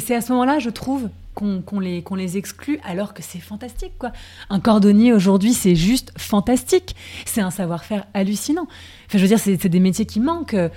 [0.00, 4.12] c'est- à ce moment-là, je trouve, qu'on les, les exclut, alors que c'est fantastique, quoi.
[4.50, 6.94] Un cordonnier, aujourd'hui, c'est juste fantastique.
[7.24, 8.66] C'est un savoir-faire hallucinant.
[9.06, 10.54] Enfin, je veux dire, c'est c'est des métiers qui manquent.
[10.54, 10.68] Euh,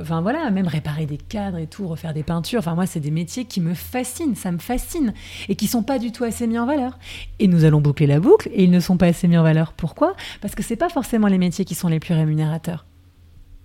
[0.00, 2.60] Enfin, voilà, même réparer des cadres et tout, refaire des peintures.
[2.60, 5.12] Enfin, moi, c'est des métiers qui me fascinent, ça me fascine.
[5.50, 6.98] Et qui sont pas du tout assez mis en valeur.
[7.40, 9.72] Et nous allons boucler la boucle, et ils ne sont pas assez mis en valeur.
[9.74, 10.14] Pourquoi?
[10.40, 12.86] Parce que c'est pas forcément les métiers qui sont les plus rémunérateurs.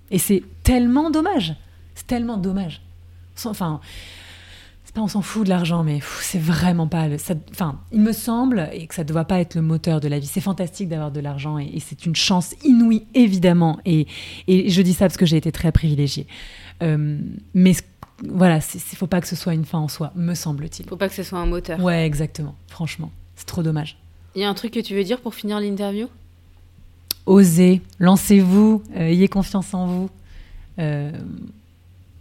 [0.09, 1.53] Et c'est tellement dommage.
[2.01, 2.81] C'est tellement dommage.
[3.45, 3.79] Enfin,
[4.83, 7.07] c'est pas on s'en fout de l'argent, mais c'est vraiment pas.
[7.07, 9.99] Le, ça- enfin, il me semble et que ça ne doit pas être le moteur
[9.99, 10.25] de la vie.
[10.25, 13.79] C'est fantastique d'avoir de l'argent et, et c'est une chance inouïe, évidemment.
[13.85, 14.07] Et,
[14.47, 16.25] et je dis ça parce que j'ai été très privilégiée.
[16.81, 17.19] Euh,
[17.53, 17.73] mais
[18.27, 20.89] voilà, il faut pas que ce soit une fin en soi, me semble-t-il.
[20.89, 21.79] Faut pas que ce soit un moteur.
[21.83, 22.55] Ouais, exactement.
[22.67, 23.97] Franchement, c'est trop dommage.
[24.35, 26.07] Il y a un truc que tu veux dire pour finir l'interview?
[27.27, 30.09] Osez, lancez-vous, euh, ayez confiance en vous.
[30.79, 31.11] Euh,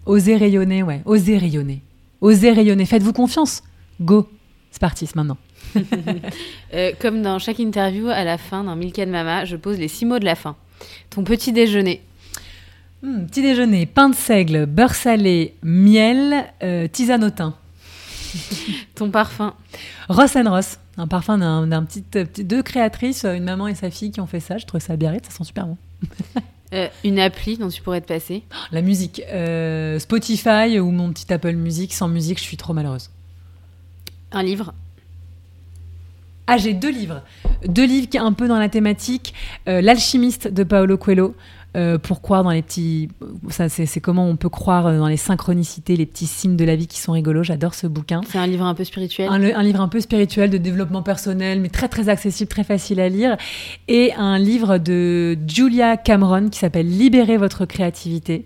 [0.07, 1.83] osez rayonner, ouais, osez rayonner.
[2.21, 3.63] Osez rayonner, faites-vous confiance.
[4.01, 4.29] Go,
[4.71, 5.39] c'est parti, c'est maintenant.
[6.75, 9.89] Euh, Comme dans chaque interview, à la fin d'un Milk and Mama, je pose les
[9.89, 10.57] six mots de la fin.
[11.11, 12.01] Ton petit déjeuner.
[13.03, 17.55] Hmm, petit déjeuner, pain de seigle, beurre salé, miel, euh, tisane au thym.
[18.95, 19.55] Ton parfum.
[20.09, 22.05] Ross and Ross, un parfum d'un, petit-
[22.45, 24.59] deux créatrices, une maman et sa fille qui ont fait ça.
[24.59, 25.77] Je trouve ça bien, ça sent super bon.
[26.73, 28.45] Euh, une appli dont tu pourrais te passer.
[28.71, 31.93] La musique, euh, Spotify ou mon petit Apple Music.
[31.93, 33.11] Sans musique, je suis trop malheureuse.
[34.31, 34.73] Un livre.
[36.47, 37.23] Ah, j'ai deux livres.
[37.67, 39.35] Deux livres qui un peu dans la thématique.
[39.69, 41.35] Euh, L'alchimiste de Paolo Coelho.
[41.77, 43.09] Euh, pour croire dans les petits.
[43.49, 46.87] Ça, c'est, comment on peut croire dans les synchronicités, les petits signes de la vie
[46.87, 47.43] qui sont rigolos.
[47.43, 48.21] J'adore ce bouquin.
[48.29, 49.29] C'est un livre un peu spirituel.
[49.31, 53.09] Un, livre un peu spirituel de développement personnel, mais très très accessible, très facile à
[53.09, 53.37] lire.
[53.89, 58.45] Et un livre de Julia Cameron qui s'appelle Libérez votre créativité,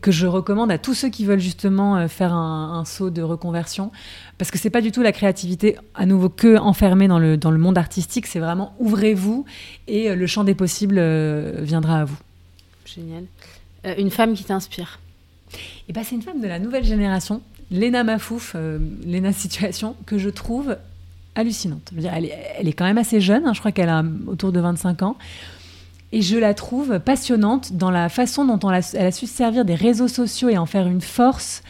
[0.00, 3.22] que je recommande à tous ceux qui veulent justement euh, faire un, un saut de
[3.22, 3.90] reconversion.
[4.38, 7.50] Parce que c'est pas du tout la créativité, à nouveau, que enfermée dans le, dans
[7.50, 8.26] le monde artistique.
[8.26, 9.44] C'est vraiment ouvrez-vous
[9.86, 12.16] et euh, le champ des possibles euh, viendra à vous.
[12.84, 13.24] Génial.
[13.86, 14.98] Euh, une femme qui t'inspire.
[15.88, 20.18] Et ben, c'est une femme de la nouvelle génération, Léna Mafouf, euh, Léna Situation, que
[20.18, 20.76] je trouve
[21.34, 21.90] hallucinante.
[21.96, 25.16] Elle, est, quand même assez jeune, hein, je crois qu'elle a autour de 25 ans.
[26.12, 29.74] Et je la trouve passionnante dans la façon dont elle a su se servir des
[29.74, 31.62] réseaux sociaux et en faire une force,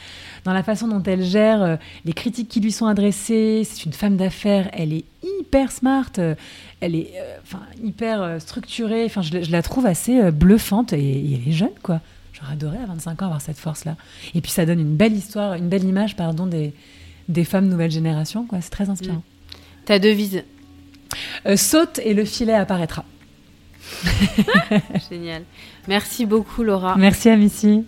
[0.44, 3.62] dans la façon dont elle gère euh, les critiques qui lui sont adressées.
[3.64, 5.04] C'est une femme d'affaires, elle est
[5.40, 6.34] hyper smart, euh,
[6.80, 9.04] elle est euh, hyper euh, structurée.
[9.04, 12.00] Enfin, je, la- je la trouve assez euh, bluffante et, et elle est jeune, quoi.
[12.32, 13.96] J'aurais adoré à 25 ans avoir cette force-là.
[14.34, 16.72] Et puis ça donne une belle histoire, une belle image, pardon, des,
[17.28, 18.60] des femmes nouvelle génération, quoi.
[18.60, 19.22] C'est très inspirant.
[19.84, 20.42] Ta devise.
[21.56, 23.04] Saute et le filet apparaîtra.
[25.10, 25.42] Génial.
[25.88, 26.96] Merci beaucoup Laura.
[26.96, 27.84] Merci Missy.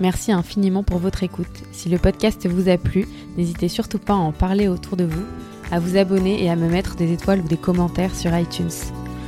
[0.00, 1.64] Merci infiniment pour votre écoute.
[1.72, 5.24] Si le podcast vous a plu, n'hésitez surtout pas à en parler autour de vous,
[5.70, 8.70] à vous abonner et à me mettre des étoiles ou des commentaires sur iTunes.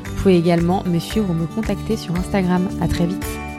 [0.05, 2.69] Vous pouvez également me suivre ou me contacter sur Instagram.
[2.81, 3.50] À très vite.